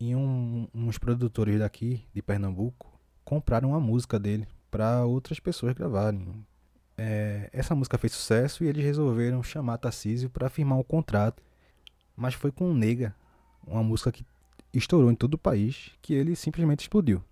e 0.01 0.17
um, 0.17 0.67
uns 0.75 0.97
produtores 0.97 1.59
daqui, 1.59 2.07
de 2.15 2.23
Pernambuco, 2.23 2.99
compraram 3.23 3.71
uma 3.71 3.81
música 3.81 4.19
dele 4.19 4.49
para 4.71 5.05
outras 5.05 5.39
pessoas 5.39 5.75
gravarem. 5.75 6.27
É, 6.97 7.51
essa 7.53 7.75
música 7.75 7.99
fez 7.99 8.15
sucesso 8.15 8.65
e 8.65 8.67
eles 8.67 8.83
resolveram 8.83 9.43
chamar 9.43 9.77
Tarcísio 9.77 10.31
para 10.31 10.49
firmar 10.49 10.79
um 10.79 10.83
contrato, 10.83 11.43
mas 12.17 12.33
foi 12.33 12.51
com 12.51 12.73
Nega, 12.73 13.15
uma 13.67 13.83
música 13.83 14.11
que 14.11 14.25
estourou 14.73 15.11
em 15.11 15.15
todo 15.15 15.35
o 15.35 15.39
país, 15.39 15.93
que 16.03 16.15
ele 16.15 16.35
simplesmente 16.35 16.81
explodiu. 16.81 17.23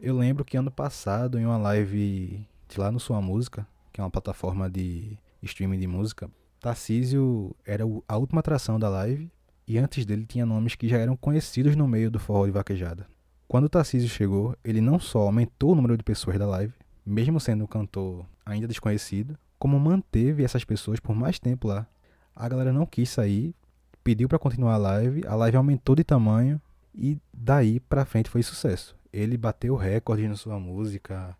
Eu 0.00 0.16
lembro 0.16 0.44
que 0.44 0.56
ano 0.56 0.70
passado, 0.70 1.38
em 1.38 1.46
uma 1.46 1.56
live 1.56 2.46
de 2.68 2.80
lá 2.80 2.90
no 2.90 2.98
Sua 2.98 3.20
Música, 3.20 3.66
que 3.92 4.00
é 4.00 4.04
uma 4.04 4.10
plataforma 4.10 4.68
de 4.68 5.16
streaming 5.42 5.78
de 5.78 5.86
música, 5.86 6.30
Tarcísio 6.60 7.54
era 7.66 7.84
a 8.06 8.16
última 8.16 8.40
atração 8.40 8.78
da 8.78 8.88
live 8.88 9.30
e 9.66 9.78
antes 9.78 10.06
dele 10.06 10.24
tinha 10.24 10.46
nomes 10.46 10.74
que 10.74 10.88
já 10.88 10.96
eram 10.96 11.16
conhecidos 11.16 11.74
no 11.74 11.88
meio 11.88 12.10
do 12.10 12.20
forró 12.20 12.46
de 12.46 12.52
vaquejada. 12.52 13.06
Quando 13.48 13.68
Tarcísio 13.68 14.08
chegou, 14.08 14.56
ele 14.64 14.80
não 14.80 14.98
só 14.98 15.20
aumentou 15.20 15.72
o 15.72 15.74
número 15.74 15.96
de 15.96 16.04
pessoas 16.04 16.38
da 16.38 16.46
live, 16.46 16.72
mesmo 17.04 17.40
sendo 17.40 17.64
um 17.64 17.66
cantor 17.66 18.24
ainda 18.46 18.66
desconhecido, 18.68 19.36
como 19.58 19.78
manteve 19.78 20.44
essas 20.44 20.64
pessoas 20.64 21.00
por 21.00 21.14
mais 21.14 21.38
tempo 21.38 21.68
lá. 21.68 21.86
A 22.34 22.48
galera 22.48 22.72
não 22.72 22.86
quis 22.86 23.10
sair, 23.10 23.54
pediu 24.02 24.28
para 24.28 24.38
continuar 24.38 24.74
a 24.74 24.78
live, 24.78 25.26
a 25.26 25.34
live 25.34 25.56
aumentou 25.56 25.94
de 25.94 26.04
tamanho 26.04 26.60
e 26.94 27.18
daí 27.32 27.80
para 27.80 28.04
frente 28.04 28.28
foi 28.28 28.42
sucesso. 28.42 28.96
Ele 29.12 29.36
bateu 29.36 29.76
recorde 29.76 30.26
na 30.26 30.36
sua 30.36 30.58
música, 30.58 31.36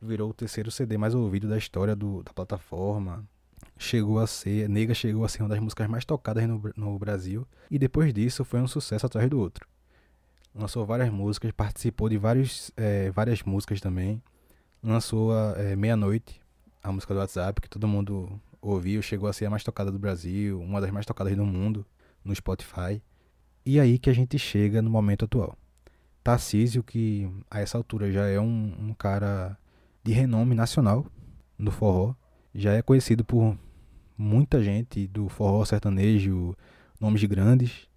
virou 0.00 0.30
o 0.30 0.34
terceiro 0.34 0.70
CD 0.70 0.96
mais 0.96 1.14
ouvido 1.14 1.48
da 1.48 1.58
história 1.58 1.96
do, 1.96 2.22
da 2.22 2.32
plataforma. 2.32 3.24
Chegou 3.78 4.18
a 4.18 4.26
ser, 4.26 4.68
Nega 4.68 4.94
chegou 4.94 5.24
a 5.24 5.28
ser 5.28 5.42
uma 5.42 5.48
das 5.48 5.60
músicas 5.60 5.88
mais 5.88 6.04
tocadas 6.04 6.46
no, 6.46 6.62
no 6.76 6.98
Brasil 6.98 7.46
e 7.70 7.78
depois 7.78 8.12
disso 8.12 8.44
foi 8.44 8.60
um 8.60 8.68
sucesso 8.68 9.06
atrás 9.06 9.28
do 9.28 9.38
outro. 9.38 9.66
Lançou 10.54 10.86
várias 10.86 11.10
músicas, 11.10 11.50
participou 11.52 12.08
de 12.08 12.16
vários, 12.16 12.70
é, 12.76 13.10
várias 13.10 13.42
músicas 13.42 13.80
também. 13.80 14.22
Lançou 14.82 15.32
a 15.32 15.54
é, 15.58 15.76
Meia-Noite, 15.76 16.40
a 16.82 16.90
música 16.90 17.12
do 17.12 17.20
WhatsApp, 17.20 17.60
que 17.60 17.68
todo 17.68 17.86
mundo 17.86 18.40
ouviu, 18.62 19.02
chegou 19.02 19.28
a 19.28 19.32
ser 19.32 19.46
a 19.46 19.50
mais 19.50 19.62
tocada 19.62 19.92
do 19.92 19.98
Brasil, 19.98 20.58
uma 20.58 20.80
das 20.80 20.90
mais 20.90 21.04
tocadas 21.04 21.36
do 21.36 21.44
mundo 21.44 21.84
no 22.26 22.34
Spotify. 22.34 23.02
E 23.64 23.80
aí 23.80 23.98
que 23.98 24.10
a 24.10 24.12
gente 24.12 24.38
chega 24.38 24.82
no 24.82 24.90
momento 24.90 25.24
atual. 25.24 25.56
Tarcísio, 26.22 26.82
que 26.82 27.30
a 27.50 27.60
essa 27.60 27.78
altura 27.78 28.10
já 28.10 28.26
é 28.26 28.40
um, 28.40 28.74
um 28.78 28.94
cara 28.94 29.56
de 30.02 30.12
renome 30.12 30.54
nacional 30.54 31.06
no 31.58 31.70
forró, 31.70 32.14
já 32.54 32.72
é 32.72 32.82
conhecido 32.82 33.24
por 33.24 33.56
muita 34.16 34.62
gente 34.62 35.06
do 35.06 35.28
forró 35.28 35.64
sertanejo, 35.64 36.56
nomes 37.00 37.22
grandes. 37.24 37.88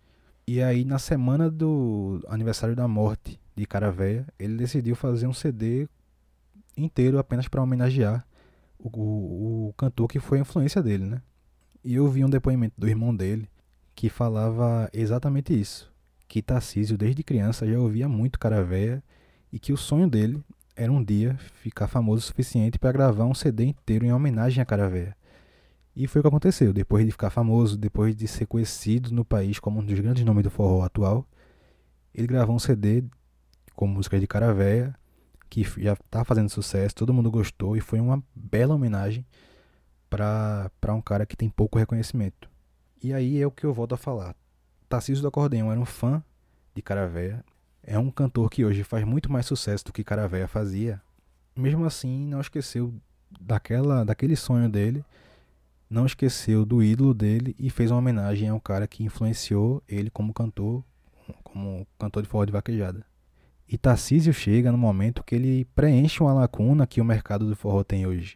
E 0.47 0.61
aí, 0.61 0.83
na 0.83 0.99
semana 0.99 1.49
do 1.49 2.23
aniversário 2.27 2.75
da 2.75 2.87
morte 2.87 3.39
de 3.55 3.65
Caravéia, 3.65 4.27
ele 4.37 4.57
decidiu 4.57 4.95
fazer 4.95 5.27
um 5.27 5.33
CD 5.33 5.87
inteiro 6.75 7.19
apenas 7.19 7.47
para 7.47 7.61
homenagear 7.61 8.25
o, 8.77 8.89
o, 8.89 9.67
o, 9.67 9.73
cantor 9.73 10.07
que 10.07 10.19
foi 10.19 10.37
a 10.37 10.41
influência 10.41 10.81
dele, 10.81 11.05
né? 11.05 11.21
E 11.83 11.95
eu 11.95 12.07
vi 12.07 12.23
um 12.23 12.29
depoimento 12.29 12.75
do 12.77 12.87
irmão 12.87 13.15
dele 13.15 13.49
que 13.99 14.07
falava 14.07 14.89
exatamente 14.93 15.53
isso, 15.53 15.91
que 16.25 16.41
Tarcísio 16.41 16.97
desde 16.97 17.21
criança 17.21 17.67
já 17.67 17.77
ouvia 17.77 18.07
muito 18.07 18.39
Caravéia 18.39 19.03
e 19.51 19.59
que 19.59 19.73
o 19.73 19.77
sonho 19.77 20.07
dele 20.07 20.41
era 20.73 20.89
um 20.89 21.03
dia 21.03 21.37
ficar 21.55 21.85
famoso 21.85 22.19
o 22.19 22.27
suficiente 22.27 22.79
para 22.79 22.93
gravar 22.93 23.25
um 23.25 23.33
CD 23.33 23.65
inteiro 23.65 24.05
em 24.05 24.13
homenagem 24.13 24.61
a 24.61 24.65
Caravéia. 24.65 25.17
E 25.93 26.07
foi 26.07 26.21
o 26.21 26.23
que 26.23 26.29
aconteceu. 26.29 26.71
Depois 26.71 27.05
de 27.05 27.11
ficar 27.11 27.29
famoso, 27.29 27.77
depois 27.77 28.15
de 28.15 28.25
ser 28.25 28.45
conhecido 28.45 29.11
no 29.11 29.25
país 29.25 29.59
como 29.59 29.81
um 29.81 29.85
dos 29.85 29.99
grandes 29.99 30.23
nomes 30.23 30.45
do 30.45 30.49
forró 30.49 30.81
atual, 30.81 31.27
ele 32.15 32.27
gravou 32.27 32.55
um 32.55 32.59
CD 32.59 33.03
com 33.75 33.85
músicas 33.85 34.21
de 34.21 34.27
Caravéia, 34.27 34.95
que 35.49 35.61
já 35.77 35.91
está 35.91 36.23
fazendo 36.23 36.47
sucesso, 36.47 36.95
todo 36.95 37.13
mundo 37.13 37.29
gostou 37.29 37.75
e 37.75 37.81
foi 37.81 37.99
uma 37.99 38.23
bela 38.33 38.75
homenagem 38.75 39.25
para 40.09 40.95
um 40.95 41.01
cara 41.01 41.25
que 41.25 41.35
tem 41.35 41.49
pouco 41.49 41.77
reconhecimento. 41.77 42.48
E 43.01 43.13
aí 43.13 43.41
é 43.41 43.47
o 43.47 43.51
que 43.51 43.65
eu 43.65 43.73
volto 43.73 43.93
a 43.93 43.97
falar. 43.97 44.35
Tarcísio 44.87 45.21
do 45.21 45.27
Acordeão 45.27 45.71
era 45.71 45.79
um 45.79 45.85
fã 45.85 46.23
de 46.75 46.81
Caravéia, 46.81 47.43
é 47.83 47.97
um 47.97 48.11
cantor 48.11 48.49
que 48.49 48.65
hoje 48.65 48.83
faz 48.83 49.05
muito 49.05 49.31
mais 49.31 49.45
sucesso 49.45 49.85
do 49.85 49.93
que 49.93 50.03
Caravéia 50.03 50.47
fazia. 50.47 51.01
Mesmo 51.55 51.85
assim, 51.85 52.25
não 52.25 52.41
esqueceu 52.41 52.93
daquela, 53.39 54.03
daquele 54.03 54.35
sonho 54.35 54.69
dele, 54.69 55.03
não 55.89 56.05
esqueceu 56.05 56.65
do 56.65 56.83
ídolo 56.83 57.13
dele 57.13 57.55
e 57.57 57.69
fez 57.69 57.89
uma 57.89 57.99
homenagem 57.99 58.49
ao 58.49 58.59
cara 58.59 58.87
que 58.87 59.03
influenciou 59.03 59.81
ele 59.87 60.09
como 60.09 60.33
cantor, 60.33 60.83
como 61.43 61.87
cantor 61.97 62.21
de 62.23 62.29
forró 62.29 62.45
de 62.45 62.51
vaquejada. 62.51 63.05
E 63.67 63.77
Tarcísio 63.77 64.33
chega 64.33 64.71
no 64.71 64.77
momento 64.77 65.23
que 65.23 65.35
ele 65.35 65.65
preenche 65.75 66.21
uma 66.21 66.33
lacuna 66.33 66.87
que 66.87 66.99
o 66.99 67.05
mercado 67.05 67.47
do 67.47 67.55
forró 67.55 67.83
tem 67.83 68.05
hoje, 68.05 68.35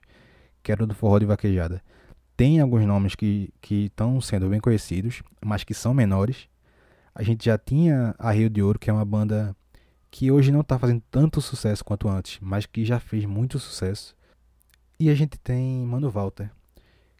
que 0.61 0.71
era 0.71 0.85
do 0.85 0.95
forró 0.95 1.19
de 1.19 1.25
vaquejada. 1.25 1.81
Tem 2.35 2.59
alguns 2.59 2.85
nomes 2.85 3.15
que 3.15 3.51
estão 3.69 4.19
sendo 4.19 4.49
bem 4.49 4.59
conhecidos, 4.59 5.21
mas 5.43 5.63
que 5.63 5.73
são 5.73 5.93
menores, 5.93 6.47
a 7.13 7.21
gente 7.21 7.45
já 7.45 7.57
tinha 7.57 8.15
a 8.17 8.31
Rio 8.31 8.49
de 8.49 8.61
Ouro, 8.61 8.79
que 8.79 8.89
é 8.89 8.93
uma 8.93 9.05
banda 9.05 9.55
que 10.09 10.31
hoje 10.31 10.51
não 10.51 10.61
está 10.61 10.77
fazendo 10.79 11.01
tanto 11.11 11.41
sucesso 11.41 11.85
quanto 11.85 12.07
antes, 12.07 12.39
mas 12.41 12.65
que 12.65 12.83
já 12.83 12.99
fez 12.99 13.25
muito 13.25 13.59
sucesso. 13.59 14.15
E 14.99 15.09
a 15.09 15.15
gente 15.15 15.37
tem 15.37 15.85
Mano 15.85 16.09
Walter, 16.09 16.51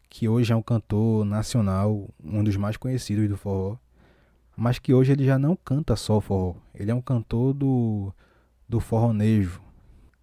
que 0.08 0.28
hoje 0.28 0.52
é 0.52 0.56
um 0.56 0.62
cantor 0.62 1.24
nacional, 1.24 2.08
um 2.22 2.42
dos 2.42 2.56
mais 2.56 2.76
conhecidos 2.76 3.28
do 3.28 3.36
forró, 3.36 3.76
mas 4.56 4.78
que 4.78 4.94
hoje 4.94 5.12
ele 5.12 5.24
já 5.24 5.38
não 5.38 5.56
canta 5.56 5.96
só 5.96 6.18
o 6.18 6.20
forró, 6.20 6.56
ele 6.74 6.90
é 6.90 6.94
um 6.94 7.00
cantor 7.00 7.52
do, 7.52 8.12
do 8.68 8.80
forronejo. 8.80 9.60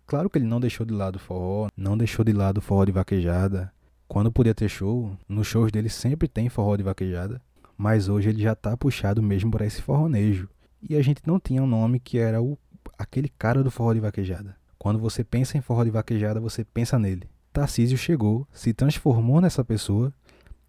Claro 0.06 0.30
que 0.30 0.38
ele 0.38 0.48
não 0.48 0.60
deixou 0.60 0.86
de 0.86 0.94
lado 0.94 1.16
o 1.16 1.20
forró, 1.20 1.70
não 1.78 1.98
deixou 1.98 2.26
de 2.26 2.34
lado 2.34 2.58
o 2.58 2.62
forró 2.62 2.84
de 2.84 2.92
vaquejada. 2.92 3.72
Quando 4.12 4.32
podia 4.32 4.54
ter 4.54 4.68
show, 4.68 5.16
nos 5.28 5.48
shows 5.48 5.72
dele 5.72 5.88
sempre 5.88 6.28
tem 6.28 6.50
forró 6.50 6.76
de 6.76 6.84
vaquejada 6.84 7.42
mas 7.82 8.08
hoje 8.08 8.30
ele 8.30 8.44
já 8.44 8.54
está 8.54 8.78
puxado 8.78 9.24
mesmo 9.24 9.50
para 9.50 9.66
esse 9.66 9.82
forronejo. 9.82 10.48
E 10.88 10.96
a 10.96 11.02
gente 11.02 11.24
não 11.26 11.40
tinha 11.40 11.64
um 11.64 11.68
nome 11.68 12.00
que 12.00 12.20
era 12.20 12.40
o, 12.40 12.56
aquele 12.96 13.28
cara 13.28 13.64
do 13.64 13.72
forró 13.72 13.92
de 13.92 14.00
vaquejada. 14.00 14.56
Quando 14.78 15.00
você 15.00 15.24
pensa 15.24 15.58
em 15.58 15.62
forró 15.62 15.84
de 15.84 15.90
vaquejada, 15.90 16.40
você 16.40 16.64
pensa 16.64 17.00
nele. 17.00 17.28
Tarcísio 17.52 17.98
chegou, 17.98 18.48
se 18.54 18.72
transformou 18.72 19.42
nessa 19.42 19.66
pessoa 19.66 20.14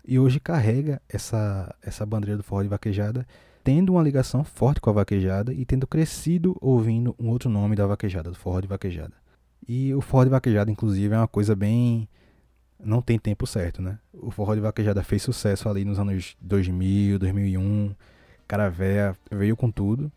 e 0.09 0.19
hoje 0.19 0.41
carrega 0.41 1.03
essa, 1.07 1.75
essa 1.83 2.07
bandeira 2.07 2.39
do 2.39 2.43
forró 2.43 2.63
de 2.63 2.69
vaquejada, 2.69 3.27
tendo 3.63 3.93
uma 3.93 4.03
ligação 4.03 4.43
forte 4.43 4.81
com 4.81 4.89
a 4.89 4.95
vaquejada 4.95 5.53
e 5.53 5.67
tendo 5.67 5.87
crescido 5.87 6.57
ouvindo 6.63 7.15
um 7.19 7.29
outro 7.29 7.51
nome 7.51 7.77
da 7.77 7.87
vaquejada, 7.87 8.31
do 8.31 8.37
forró 8.37 8.61
de 8.61 8.69
vaquejada. 8.69 9.13
E 9.69 9.93
o 9.93 10.01
forró 10.01 10.25
de 10.25 10.31
vaquejada, 10.31 10.71
inclusive, 10.71 11.15
é 11.15 11.19
uma 11.19 11.29
coisa 11.29 11.55
bem 11.55 12.09
não 12.85 13.01
tem 13.01 13.19
tempo 13.19 13.47
certo, 13.47 13.81
né? 13.81 13.99
O 14.13 14.31
forró 14.31 14.55
de 14.55 14.61
vaquejada 14.61 15.03
fez 15.03 15.23
sucesso 15.23 15.69
ali 15.69 15.85
nos 15.85 15.99
anos 15.99 16.37
2000, 16.41 17.19
2001. 17.19 17.95
Caravéia 18.47 19.17
veio 19.31 19.57
com 19.57 19.71
tudo. 19.71 20.11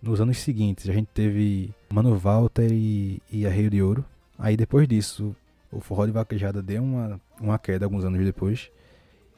Nos 0.00 0.20
anos 0.20 0.38
seguintes, 0.38 0.88
a 0.88 0.92
gente 0.92 1.08
teve 1.12 1.72
Mano 1.90 2.16
Walter 2.16 2.70
e, 2.72 3.20
e 3.30 3.46
a 3.46 3.50
Rio 3.50 3.70
de 3.70 3.82
Ouro. 3.82 4.04
Aí 4.38 4.56
depois 4.56 4.88
disso, 4.88 5.34
o 5.70 5.80
forró 5.80 6.06
de 6.06 6.12
vaquejada 6.12 6.62
deu 6.62 6.82
uma, 6.82 7.20
uma 7.40 7.58
queda 7.58 7.84
alguns 7.84 8.04
anos 8.04 8.24
depois. 8.24 8.70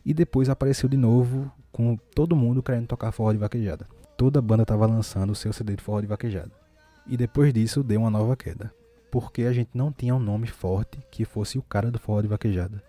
E 0.04 0.14
depois 0.14 0.48
apareceu 0.48 0.88
de 0.88 0.96
novo 0.96 1.50
com 1.72 1.96
todo 2.14 2.36
mundo 2.36 2.62
querendo 2.62 2.86
tocar 2.86 3.12
forró 3.12 3.32
de 3.32 3.38
vaquejada. 3.38 3.86
Toda 4.16 4.40
banda 4.40 4.62
estava 4.62 4.86
lançando 4.86 5.30
o 5.30 5.34
seu 5.34 5.52
CD 5.52 5.76
de 5.76 5.82
forró 5.82 6.00
de 6.00 6.06
vaquejada. 6.06 6.50
E 7.06 7.16
depois 7.16 7.52
disso 7.52 7.82
deu 7.82 8.00
uma 8.00 8.10
nova 8.10 8.36
queda 8.36 8.72
porque 9.10 9.42
a 9.42 9.52
gente 9.52 9.70
não 9.74 9.92
tinha 9.92 10.14
um 10.14 10.18
nome 10.18 10.46
forte 10.46 10.98
que 11.10 11.24
fosse 11.24 11.58
o 11.58 11.62
cara 11.62 11.90
do 11.90 11.98
forró 11.98 12.20
de 12.22 12.28
vaquejada. 12.28 12.82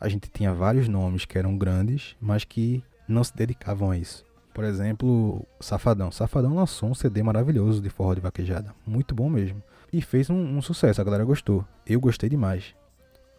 A 0.00 0.08
gente 0.08 0.28
tinha 0.30 0.52
vários 0.52 0.88
nomes 0.88 1.24
que 1.24 1.38
eram 1.38 1.56
grandes, 1.56 2.16
mas 2.20 2.44
que 2.44 2.82
não 3.08 3.24
se 3.24 3.34
dedicavam 3.34 3.90
a 3.90 3.96
isso. 3.96 4.24
Por 4.52 4.64
exemplo, 4.64 5.46
Safadão. 5.60 6.10
Safadão 6.10 6.54
lançou 6.54 6.88
um 6.88 6.94
CD 6.94 7.22
maravilhoso 7.22 7.80
de 7.80 7.90
forró 7.90 8.14
de 8.14 8.20
vaquejada, 8.20 8.74
muito 8.86 9.14
bom 9.14 9.28
mesmo. 9.28 9.62
E 9.92 10.02
fez 10.02 10.28
um, 10.28 10.56
um 10.56 10.62
sucesso, 10.62 11.00
a 11.00 11.04
galera 11.04 11.24
gostou. 11.24 11.64
Eu 11.86 12.00
gostei 12.00 12.28
demais. 12.28 12.74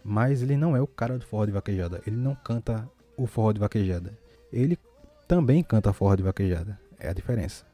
Mas 0.02 0.42
ele 0.42 0.56
não 0.56 0.76
é 0.76 0.80
o 0.80 0.86
cara 0.86 1.18
do 1.18 1.26
forró 1.26 1.44
de 1.44 1.52
vaquejada. 1.52 2.00
Ele 2.06 2.16
não 2.16 2.34
canta 2.34 2.88
o 3.16 3.26
forró 3.26 3.52
de 3.52 3.60
vaquejada. 3.60 4.16
Ele 4.52 4.78
também 5.26 5.62
canta 5.62 5.92
forró 5.92 6.14
de 6.14 6.22
vaquejada. 6.22 6.78
É 6.98 7.08
a 7.08 7.12
diferença. 7.12 7.64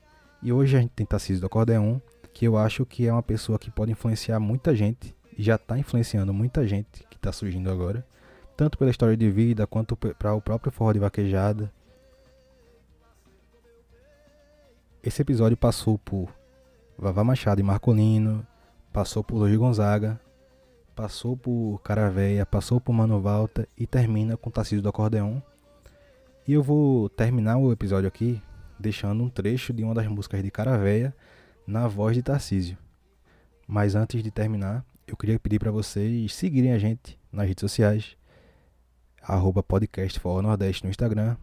E 0.42 0.52
hoje 0.52 0.76
a 0.76 0.80
gente 0.80 0.90
tem 0.90 1.06
Tarcísio 1.06 1.40
do 1.40 1.46
Acordeon, 1.46 1.98
que 2.34 2.44
eu 2.44 2.58
acho 2.58 2.84
que 2.84 3.06
é 3.06 3.12
uma 3.12 3.22
pessoa 3.22 3.58
que 3.58 3.70
pode 3.70 3.92
influenciar 3.92 4.40
muita 4.40 4.74
gente, 4.74 5.14
e 5.38 5.42
já 5.42 5.54
está 5.54 5.78
influenciando 5.78 6.34
muita 6.34 6.66
gente 6.66 7.06
que 7.08 7.16
está 7.16 7.30
surgindo 7.30 7.70
agora, 7.70 8.04
tanto 8.56 8.76
pela 8.76 8.90
história 8.90 9.16
de 9.16 9.30
vida 9.30 9.66
quanto 9.66 9.96
para 9.96 10.34
o 10.34 10.42
próprio 10.42 10.72
forró 10.72 10.92
de 10.92 10.98
vaquejada. 10.98 11.72
Esse 15.02 15.22
episódio 15.22 15.56
passou 15.56 15.96
por 15.96 16.28
Vavá 16.98 17.22
Machado 17.22 17.60
e 17.60 17.64
Marcolino, 17.64 18.44
passou 18.92 19.22
por 19.22 19.36
Luiz 19.36 19.56
Gonzaga, 19.56 20.20
passou 20.94 21.36
por 21.36 21.80
Caravéia, 21.84 22.44
passou 22.44 22.80
por 22.80 22.92
Mano 22.92 23.20
Valta 23.20 23.68
e 23.78 23.86
termina 23.86 24.36
com 24.36 24.50
Tarcísio 24.50 24.82
do 24.82 24.88
Acordeon. 24.88 25.40
E 26.48 26.52
eu 26.52 26.62
vou 26.62 27.08
terminar 27.08 27.58
o 27.58 27.70
episódio 27.70 28.08
aqui 28.08 28.42
deixando 28.78 29.22
um 29.22 29.28
trecho 29.28 29.72
de 29.72 29.84
uma 29.84 29.94
das 29.94 30.06
músicas 30.08 30.42
de 30.42 30.50
Caravéia 30.50 31.14
na 31.66 31.88
voz 31.88 32.14
de 32.16 32.22
Tarcísio. 32.22 32.76
Mas 33.66 33.94
antes 33.94 34.22
de 34.22 34.30
terminar, 34.30 34.84
eu 35.06 35.16
queria 35.16 35.38
pedir 35.38 35.58
para 35.58 35.70
vocês 35.70 36.34
seguirem 36.34 36.72
a 36.72 36.78
gente 36.78 37.18
nas 37.32 37.46
redes 37.46 37.60
sociais, 37.60 38.16
arroba 39.22 39.62
podcast 39.62 40.18
Forró 40.20 40.42
Nordeste 40.42 40.84
no 40.84 40.90
Instagram, 40.90 41.36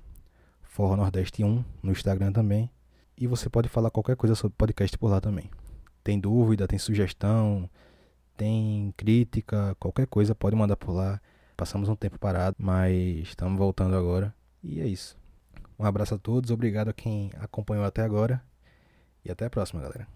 Forró 0.62 0.96
Nordeste 0.96 1.44
1 1.44 1.64
no 1.82 1.92
Instagram 1.92 2.32
também, 2.32 2.70
e 3.18 3.28
você 3.28 3.50
pode 3.50 3.70
falar 3.70 3.92
qualquer 3.92 4.16
coisa 4.16 4.36
sobre 4.36 4.56
podcast 4.58 4.98
por 4.98 5.10
lá 5.10 5.20
também. 5.20 5.50
Tem 6.04 6.20
dúvida, 6.20 6.68
tem 6.68 6.80
sugestão, 6.80 7.70
tem 8.36 8.94
crítica, 8.98 9.76
qualquer 9.80 10.08
coisa 10.08 10.34
pode 10.34 10.56
mandar 10.56 10.76
por 10.76 10.92
lá. 10.92 11.22
Passamos 11.56 11.90
um 11.90 11.96
tempo 11.96 12.18
parado, 12.18 12.56
mas 12.60 13.20
estamos 13.20 13.58
voltando 13.58 13.96
agora. 13.96 14.34
E 14.64 14.80
é 14.80 14.88
isso. 14.88 15.16
Um 15.78 15.86
abraço 15.86 16.16
a 16.16 16.18
todos, 16.18 16.50
obrigado 16.50 16.90
a 16.90 16.94
quem 16.94 17.32
acompanhou 17.40 17.86
até 17.86 18.02
agora. 18.02 18.42
E 19.24 19.32
até 19.32 19.46
a 19.46 19.50
próxima, 19.50 19.82
galera. 19.82 20.08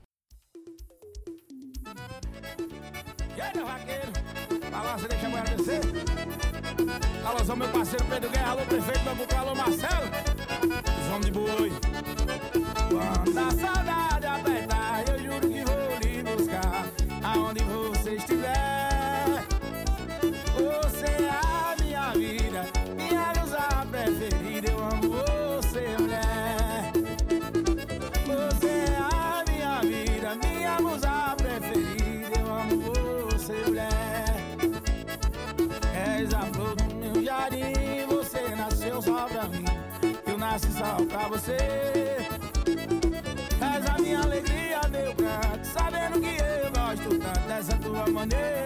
Meu? 3.56 3.66
Balança, 4.72 5.08
deixa 5.08 5.26
a 5.26 5.30
mulher 5.30 5.56
descer. 5.56 5.82
Alôzão, 7.26 7.56
meu 7.56 7.70
parceiro 7.70 8.06
Pedro 8.06 8.30
Guerra, 8.30 8.52
alô, 8.52 8.66
prefeito 8.66 9.04
Bambuca, 9.04 9.38
alô, 9.38 9.56
Marcelo. 9.56 10.08
Os 11.02 11.08
homens 11.08 11.26
de 11.26 11.32
boi. 11.32 11.72
Quando 12.90 13.38
a 13.38 13.52
saudade 13.52 14.26
apertar, 14.26 15.10
eu 15.10 15.20
juro 15.20 15.48
que 15.48 15.64
vou 15.64 16.00
lhe 16.04 16.24
buscar. 16.24 16.86
Aonde 17.24 17.64
você 17.64 17.85
precisava 40.60 41.06
pra 41.06 41.28
você. 41.28 41.58
És 42.66 43.90
a 43.90 43.98
minha 44.00 44.22
alegria, 44.22 44.82
meu 44.90 45.14
canto 45.16 45.66
Sabendo 45.66 46.22
que 46.22 46.38
eu 46.38 46.72
gosto 46.72 47.20
tanto 47.20 47.48
dessa 47.48 47.78
tua 47.78 48.08
maneira. 48.08 48.65